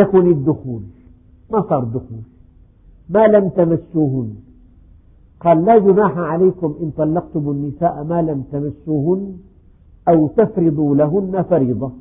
يكن 0.00 0.30
الدخول 0.30 0.82
ما 1.52 1.62
صار 1.68 1.84
دخول 1.84 2.22
ما 3.08 3.26
لم 3.26 3.48
تمسوهن. 3.48 4.34
قال 5.40 5.64
لا 5.64 5.78
جناح 5.78 6.18
عليكم 6.18 6.74
إن 6.82 6.90
طلقتم 6.90 7.50
النساء 7.50 8.04
ما 8.04 8.22
لم 8.22 8.42
تمسوهن 8.52 9.36
أو 10.08 10.28
تفرضوا 10.28 10.96
لهن 10.96 11.42
فريضة. 11.42 11.92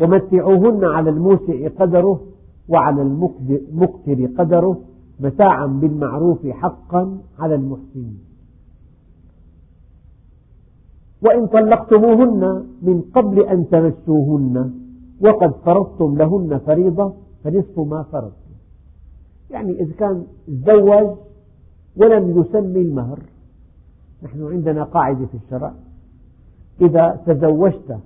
ومتعوهن 0.00 0.84
على 0.84 1.10
الموسع 1.10 1.68
قدره 1.68 2.20
وعلى 2.68 3.02
المقتر 3.02 4.26
قدره 4.38 4.80
متاعا 5.20 5.66
بالمعروف 5.66 6.46
حقا 6.46 7.18
على 7.38 7.54
المحسنين 7.54 8.18
وإن 11.22 11.46
طلقتموهن 11.46 12.66
من 12.82 13.02
قبل 13.14 13.46
أن 13.46 13.68
تمسوهن 13.68 14.74
وقد 15.20 15.52
فرضتم 15.64 16.16
لهن 16.16 16.58
فريضة 16.58 17.14
فنصف 17.44 17.78
ما 17.78 18.02
فرضتم 18.02 18.50
يعني 19.50 19.82
إذا 19.82 19.92
كان 19.92 20.26
تزوج 20.46 21.16
ولم 21.96 22.40
يسمي 22.40 22.80
المهر. 22.80 23.18
نحن 24.22 24.46
عندنا 24.46 24.84
قاعدة 24.84 25.26
في 25.26 25.34
الشرع. 25.44 25.72
إذا 26.80 27.20
تزوجت 27.26 27.98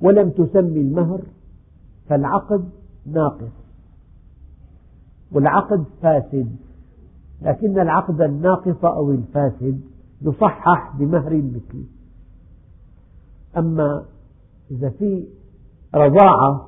ولم 0.00 0.30
تسمي 0.30 0.80
المهر 0.80 1.20
فالعقد 2.08 2.68
ناقص. 3.06 3.52
والعقد 5.32 5.84
فاسد. 6.02 6.56
لكن 7.42 7.80
العقد 7.80 8.20
الناقص 8.20 8.84
أو 8.84 9.10
الفاسد 9.10 9.80
يصحح 10.22 10.96
بمهر 10.98 11.36
مثله 11.36 11.84
أما 13.56 14.04
إذا 14.70 14.90
في 14.90 15.24
رضاعة 15.94 16.66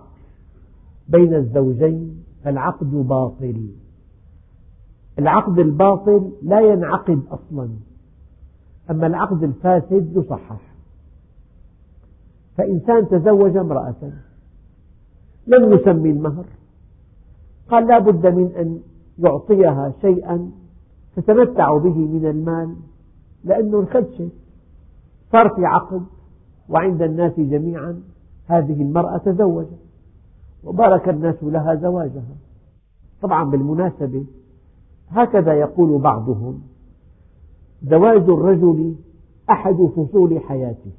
بين 1.08 1.34
الزوجين 1.34 2.24
فالعقد 2.44 2.90
باطل. 2.90 3.68
العقد 5.18 5.58
الباطل 5.58 6.32
لا 6.42 6.60
ينعقد 6.60 7.22
أصلا. 7.30 7.68
أما 8.90 9.06
العقد 9.06 9.42
الفاسد 9.42 10.16
يصحح. 10.16 10.60
فإنسان 12.56 13.08
تزوج 13.08 13.56
امرأة. 13.56 14.12
لم 15.46 15.72
يسمي 15.72 16.10
المهر. 16.10 16.44
قال 17.70 17.86
لا 17.86 17.98
بد 17.98 18.26
من 18.26 18.52
أن 18.56 18.80
يعطيها 19.18 19.92
شيئا 20.00 20.50
تتمتع 21.16 21.76
به 21.76 21.98
من 21.98 22.26
المال 22.26 22.76
لأنه 23.44 23.80
انخدشت 23.80 24.32
صار 25.32 25.48
في 25.48 25.64
عقد. 25.64 26.02
وعند 26.72 27.02
الناس 27.02 27.40
جميعا 27.40 28.02
هذه 28.46 28.82
المرأة 28.82 29.18
تزوجت 29.18 29.78
وبارك 30.64 31.08
الناس 31.08 31.42
لها 31.42 31.74
زواجها. 31.74 32.36
طبعا 33.22 33.50
بالمناسبة 33.50 34.26
هكذا 35.08 35.54
يقول 35.54 36.02
بعضهم 36.02 36.62
زواج 37.82 38.22
الرجل 38.22 38.94
أحد 39.50 39.76
فصول 39.96 40.40
حياته 40.40 40.92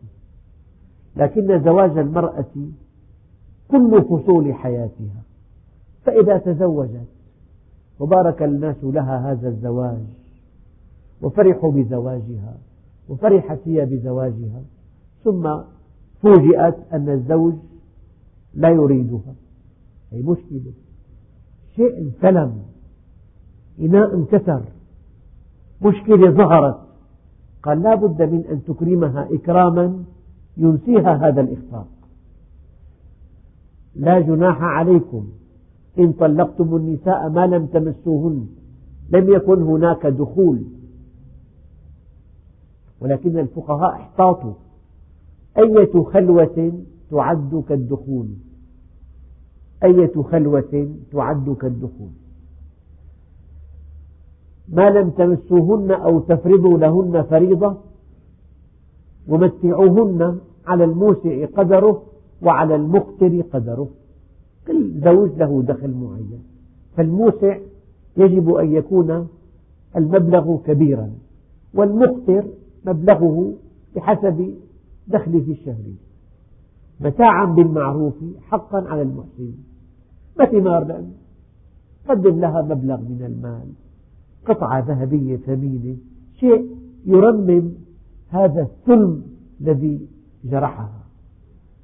لكن 1.15 1.63
زواج 1.63 1.97
المرأة 1.97 2.45
كل 3.71 4.01
فصول 4.01 4.53
حياتها. 4.53 5.23
فإذا 6.05 6.37
تزوجت 6.37 7.07
وبارك 7.99 8.43
الناس 8.43 8.75
لها 8.83 9.31
هذا 9.31 9.47
الزواج 9.47 10.03
وفرحوا 11.21 11.71
بزواجها 11.71 12.57
وفرحت 13.09 13.59
هي 13.65 13.85
بزواجها 13.85 14.61
ثم 15.23 15.57
فوجئت 16.21 16.75
أن 16.93 17.09
الزوج 17.09 17.53
لا 18.53 18.69
يريدها. 18.69 19.35
هي 20.11 20.21
مشكلة. 20.21 20.73
شيء 21.75 21.97
انسلم. 21.97 22.61
إناء 23.79 24.15
انكسر. 24.15 24.63
مشكلة 25.81 26.31
ظهرت. 26.31 26.79
قال 27.63 27.81
لا 27.81 27.95
بد 27.95 28.21
من 28.21 28.45
أن 28.45 28.63
تكرمها 28.63 29.27
إكراما 29.31 30.03
ينسيها 30.57 31.27
هذا 31.27 31.41
الإخفاق. 31.41 31.87
لا 33.95 34.19
جناح 34.19 34.61
عليكم. 34.61 35.27
إن 35.99 36.11
طلقتم 36.11 36.75
النساء 36.75 37.29
ما 37.29 37.47
لم 37.47 37.65
تمسوهن. 37.65 38.47
لم 39.09 39.33
يكن 39.33 39.61
هناك 39.61 40.05
دخول. 40.05 40.63
ولكن 43.01 43.39
الفقهاء 43.39 43.93
احتاطوا. 43.93 44.53
أية 45.57 46.03
خلوة 46.03 46.73
تعد 47.11 47.63
كالدخول؟ 47.69 48.27
أية 49.83 50.21
خلوة 50.21 50.89
تعد 51.11 51.55
كالدخول؟ 51.61 52.09
ما 54.69 54.89
لم 54.89 55.09
تمسوهن 55.09 55.91
أو 55.91 56.19
تفرضوا 56.19 56.77
لهن 56.77 57.23
فريضة 57.23 57.77
ومتعوهن 59.27 60.39
على 60.65 60.83
الموسع 60.83 61.45
قدره 61.45 62.03
وعلى 62.41 62.75
المقتر 62.75 63.41
قدره. 63.41 63.89
كل 64.67 65.01
زوج 65.03 65.29
له 65.37 65.63
دخل 65.63 65.91
معين. 65.91 66.43
فالموسع 66.97 67.57
يجب 68.17 68.49
أن 68.53 68.71
يكون 68.71 69.27
المبلغ 69.95 70.57
كبيرا 70.65 71.09
والمقتر 71.73 72.45
مبلغه 72.85 73.53
بحسب 73.95 74.53
دخله 75.07 75.51
الشهري 75.51 75.95
متاعا 76.99 77.45
بالمعروف 77.45 78.15
حقا 78.41 78.77
على 78.87 79.01
المحسنين 79.01 79.63
ما 80.39 80.45
ثمار 80.45 80.83
لأنه 80.83 81.13
قدم 82.09 82.39
لها 82.39 82.61
مبلغ 82.61 83.01
من 83.01 83.21
المال. 83.25 83.67
قطعة 84.45 84.79
ذهبية 84.79 85.37
ثمينة. 85.37 85.97
شيء 86.39 86.77
يرمم 87.05 87.71
هذا 88.29 88.61
الثلم 88.61 89.23
الذي 89.61 90.07
جرحها. 90.43 91.03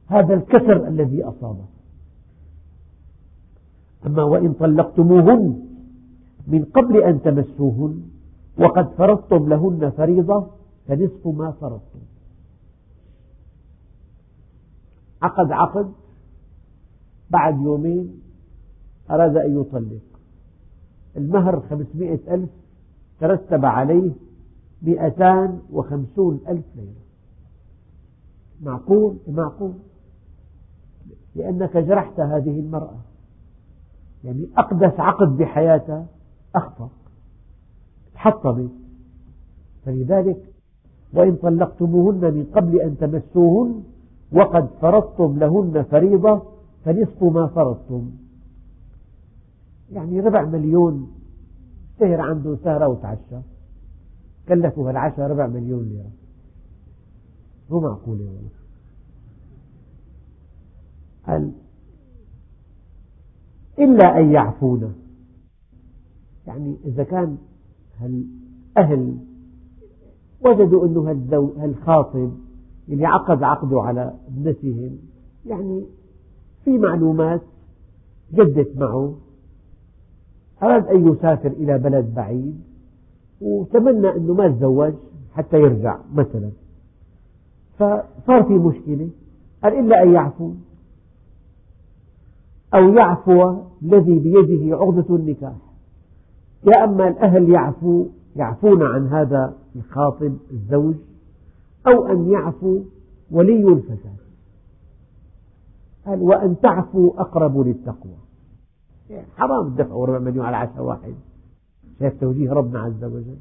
هذا 0.08 0.34
الكسر 0.34 0.88
الذي 0.88 1.24
أصابه 1.24 1.66
أما 4.06 4.24
وإن 4.24 4.54
طلقتموهن 4.54 5.66
من 6.48 6.64
قبل 6.66 7.04
أن 7.04 7.22
تمسوهن 7.22 8.02
وقد 8.60 8.90
فرضتم 8.90 9.50
لهن 9.50 9.90
فريضة 9.90 10.48
فنصف 10.88 11.28
ما 11.28 11.52
فرضتم. 11.52 12.00
عقد 15.22 15.52
عقد 15.52 15.92
بعد 17.30 17.62
يومين 17.62 18.22
أراد 19.12 19.38
أن 19.38 19.62
يطلق. 19.62 20.02
المهر 21.18 21.60
خمسمائة 21.60 22.36
ألف 22.36 22.50
ترتب 23.20 23.66
عليه 23.66 24.12
مئتان 24.82 25.62
وخمسون 25.72 26.40
ألف 26.48 26.66
ليرة 26.76 27.10
معقول؟ 28.62 29.18
معقول. 29.28 29.74
لأنك 31.36 31.78
جرحت 31.78 32.20
هذه 32.20 32.60
المرأة. 32.60 33.00
يعني 34.24 34.50
أقدس 34.58 35.00
عقد 35.00 35.38
بحياتها 35.38 36.06
أخفق 36.56 36.92
تحطمت 38.14 38.72
فلذلك 39.86 40.54
وإن 41.14 41.36
طلقتموهن 41.36 42.34
من 42.34 42.46
قبل 42.56 42.82
أن 42.82 42.98
تمسوهن 42.98 43.84
وقد 44.32 44.70
فرضتم 44.82 45.40
لهن 45.40 45.84
فريضة 45.84 46.42
فنصف 46.86 47.24
ما 47.24 47.48
فرضتم. 47.48 48.12
يعني 49.92 50.20
ربع 50.20 50.46
مليون 50.46 51.12
سهر 52.00 52.22
عنده 52.22 52.56
سهرة 52.64 52.88
وتعشى. 52.88 53.42
كلفوا 54.48 54.90
هالعشاء 54.90 55.32
ربع 55.32 55.48
مليون 55.48 55.84
ليرة. 55.84 56.12
مو 57.70 57.80
معقولة 57.80 58.26
والله. 58.26 58.50
قال 61.28 61.52
إلا 63.80 64.20
أن 64.20 64.32
يعفونا. 64.32 64.94
يعني 66.48 66.78
إذا 66.86 67.04
كان 67.04 67.38
الأهل 68.02 69.18
وجدوا 70.46 70.86
أنه 70.86 71.12
هالخاطب 71.58 72.32
اللي 72.90 73.06
عقد 73.06 73.44
عقده 73.44 73.82
على 73.82 74.14
ابنتهم 74.28 74.98
يعني 75.46 75.86
في 76.64 76.78
معلومات 76.78 77.42
جدت 78.34 78.78
معه. 78.78 79.16
أراد 80.64 80.88
أن 80.88 81.08
يسافر 81.08 81.52
إلى 81.52 81.78
بلد 81.78 82.14
بعيد 82.16 82.62
وتمنى 83.42 84.10
أنه 84.10 84.34
ما 84.34 84.46
يتزوج 84.46 84.94
حتى 85.34 85.58
يرجع 85.58 86.00
مثلا. 86.14 86.52
فصار 87.78 88.44
في 88.44 88.54
مشكلة. 88.54 89.10
قال 89.64 89.80
إلا 89.80 90.04
أن 90.04 90.14
يعفو. 90.14 90.54
أو 92.74 92.94
يعفو 92.94 93.62
الذي 93.84 94.20
بيده 94.20 94.78
عقدة 94.78 95.16
النكاح. 95.16 95.56
يا 96.68 96.84
أما 96.84 97.08
الأهل 97.08 97.50
يعفو 97.50 98.06
يعفون 98.36 98.84
عن 98.84 99.08
هذا 99.08 99.54
الخاطب 99.76 100.38
الزوج 100.52 100.96
أو 101.88 102.08
أن 102.08 102.32
يعفو 102.32 102.84
ولي 103.32 103.74
الفتاة 103.74 104.20
قال 106.06 106.22
وأن 106.22 106.60
تعفوا 106.60 107.22
أقرب 107.22 107.58
للتقوى. 107.58 108.18
يعني 109.10 109.28
حرام 109.38 109.76
تدفعوا 109.76 110.06
ربع 110.06 110.20
مليون 110.20 110.46
على 110.46 110.58
عشاء 110.58 110.84
واحد. 110.84 111.14
شايف 112.00 112.20
توجيه 112.20 112.52
ربنا 112.52 112.80
عز 112.80 113.04
وجل. 113.04 113.38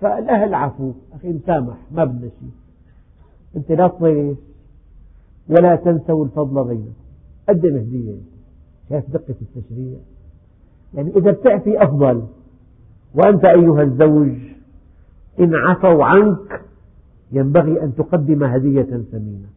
فالأهل 0.00 0.54
عفو 0.54 0.92
أخي 1.12 1.32
مسامح 1.32 1.76
ما 1.92 2.04
بدنا 2.04 2.28
شيء 2.28 2.50
أنت 3.56 3.72
لا 3.72 3.88
تطيش 3.88 4.38
ولا 5.48 5.76
تنسوا 5.76 6.24
الفضل 6.24 6.64
بينكم. 6.64 6.92
قدم 7.48 7.76
هدية 7.76 8.20
شايف 8.88 9.10
دقة 9.10 9.34
التشريع؟ 9.42 9.98
يعني 10.94 11.16
إذا 11.16 11.30
بتعفي 11.30 11.82
أفضل. 11.82 12.26
وأنت 13.14 13.44
أيها 13.44 13.82
الزوج 13.82 14.36
إن 15.40 15.54
عفوا 15.54 16.04
عنك 16.04 16.67
ينبغي 17.32 17.82
أن 17.82 17.94
تقدم 17.94 18.44
هدية 18.44 19.02
ثمينة 19.12 19.48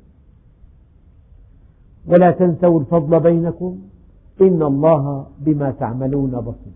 ولا 2.07 2.32
تنسوا 2.32 2.80
الفضل 2.80 3.19
بينكم. 3.19 3.80
إن 4.41 4.63
الله 4.63 5.28
بما 5.39 5.72
تعملون 5.72 6.32
بصير. 6.32 6.74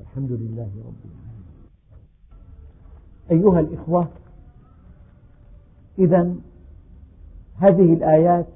الحمد 0.00 0.32
لله 0.32 0.70
رب 0.86 1.02
العالمين. 1.04 1.34
أيها 3.30 3.60
الإخوة 3.60 4.08
إذا 5.98 6.34
هذه 7.56 7.94
الآيات 7.94 8.46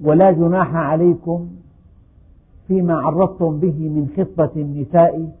ولا 0.00 0.30
جناح 0.30 0.74
عليكم 0.74 1.50
فيما 2.68 2.94
عرضتم 2.94 3.60
به 3.60 3.88
من 3.88 4.08
خطبة 4.16 4.62
النساء 4.62 5.32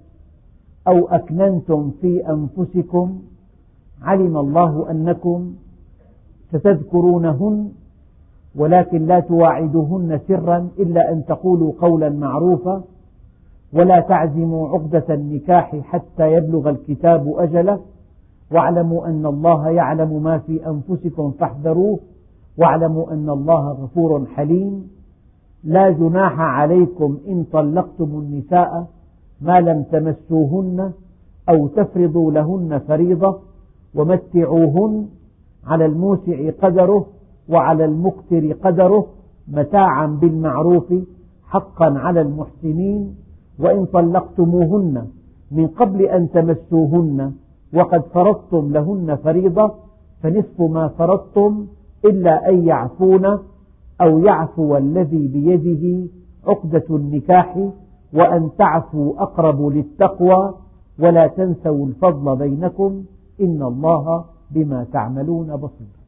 أو 0.88 1.08
أكننتم 1.08 1.90
في 2.00 2.30
أنفسكم 2.30 3.18
علم 4.02 4.36
الله 4.36 4.90
أنكم 4.90 5.52
ستذكرونهن 6.52 7.68
ولكن 8.56 9.06
لا 9.06 9.20
تواعدوهن 9.20 10.20
سرا 10.28 10.68
إلا 10.78 11.12
أن 11.12 11.24
تقولوا 11.24 11.72
قولا 11.80 12.08
معروفا 12.08 12.82
ولا 13.72 14.00
تعزموا 14.00 14.68
عقدة 14.68 15.14
النكاح 15.14 15.76
حتى 15.76 16.32
يبلغ 16.32 16.70
الكتاب 16.70 17.34
أجله 17.38 17.80
واعلموا 18.52 19.06
أن 19.06 19.26
الله 19.26 19.68
يعلم 19.68 20.22
ما 20.22 20.38
في 20.38 20.66
أنفسكم 20.66 21.30
فاحذروه 21.30 21.98
واعلموا 22.58 23.12
أن 23.12 23.30
الله 23.30 23.72
غفور 23.72 24.26
حليم. 24.26 24.90
لا 25.64 25.90
جناح 25.90 26.40
عليكم 26.40 27.18
إن 27.28 27.44
طلقتم 27.52 28.04
النساء 28.04 28.86
ما 29.40 29.60
لم 29.60 29.82
تمسوهن 29.82 30.92
أو 31.48 31.66
تفرضوا 31.66 32.32
لهن 32.32 32.78
فريضة 32.78 33.38
ومتعوهن 33.94 35.06
على 35.66 35.86
الموسع 35.86 36.50
قدره 36.62 37.06
وعلى 37.48 37.84
المقتر 37.84 38.52
قدره 38.52 39.06
متاعا 39.48 40.06
بالمعروف 40.06 40.94
حقا 41.46 41.98
على 41.98 42.20
المحسنين 42.20 43.14
وإن 43.58 43.84
طلقتموهن 43.84 45.06
من 45.50 45.66
قبل 45.66 46.02
أن 46.02 46.30
تمسوهن 46.30 47.32
وقد 47.74 48.02
فرضتم 48.02 48.72
لهن 48.72 49.16
فريضة 49.16 49.72
فنصف 50.22 50.60
ما 50.60 50.88
فرضتم 50.88 51.66
إلا 52.04 52.48
أن 52.48 52.66
يعفون 52.66 53.38
أو 54.00 54.18
يعفو 54.18 54.76
الذي 54.76 55.28
بيده 55.28 56.08
عقدة 56.46 56.84
النكاح 56.90 57.68
وأن 58.12 58.50
تعفوا 58.58 59.22
أقرب 59.22 59.66
للتقوى 59.66 60.54
ولا 60.98 61.26
تنسوا 61.26 61.86
الفضل 61.86 62.36
بينكم 62.36 63.04
إن 63.40 63.62
الله 63.62 64.24
بما 64.50 64.84
تعملون 64.92 65.56
بصير. 65.56 65.98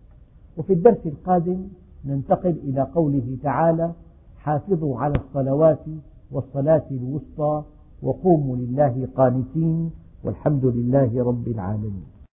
وفي 0.56 0.72
الدرس 0.72 1.06
القادم 1.06 1.66
ننتقل 2.04 2.56
إلى 2.64 2.82
قوله 2.82 3.36
تعالى 3.42 3.92
حافظوا 4.38 4.98
على 4.98 5.14
الصلوات 5.14 5.84
والصلاة 6.32 6.86
الوسطى 6.90 7.62
وقوموا 8.02 8.56
لله 8.56 9.08
قانتين 9.16 9.90
والحمد 10.24 10.64
لله 10.64 11.24
رب 11.24 11.48
العالمين. 11.48 12.19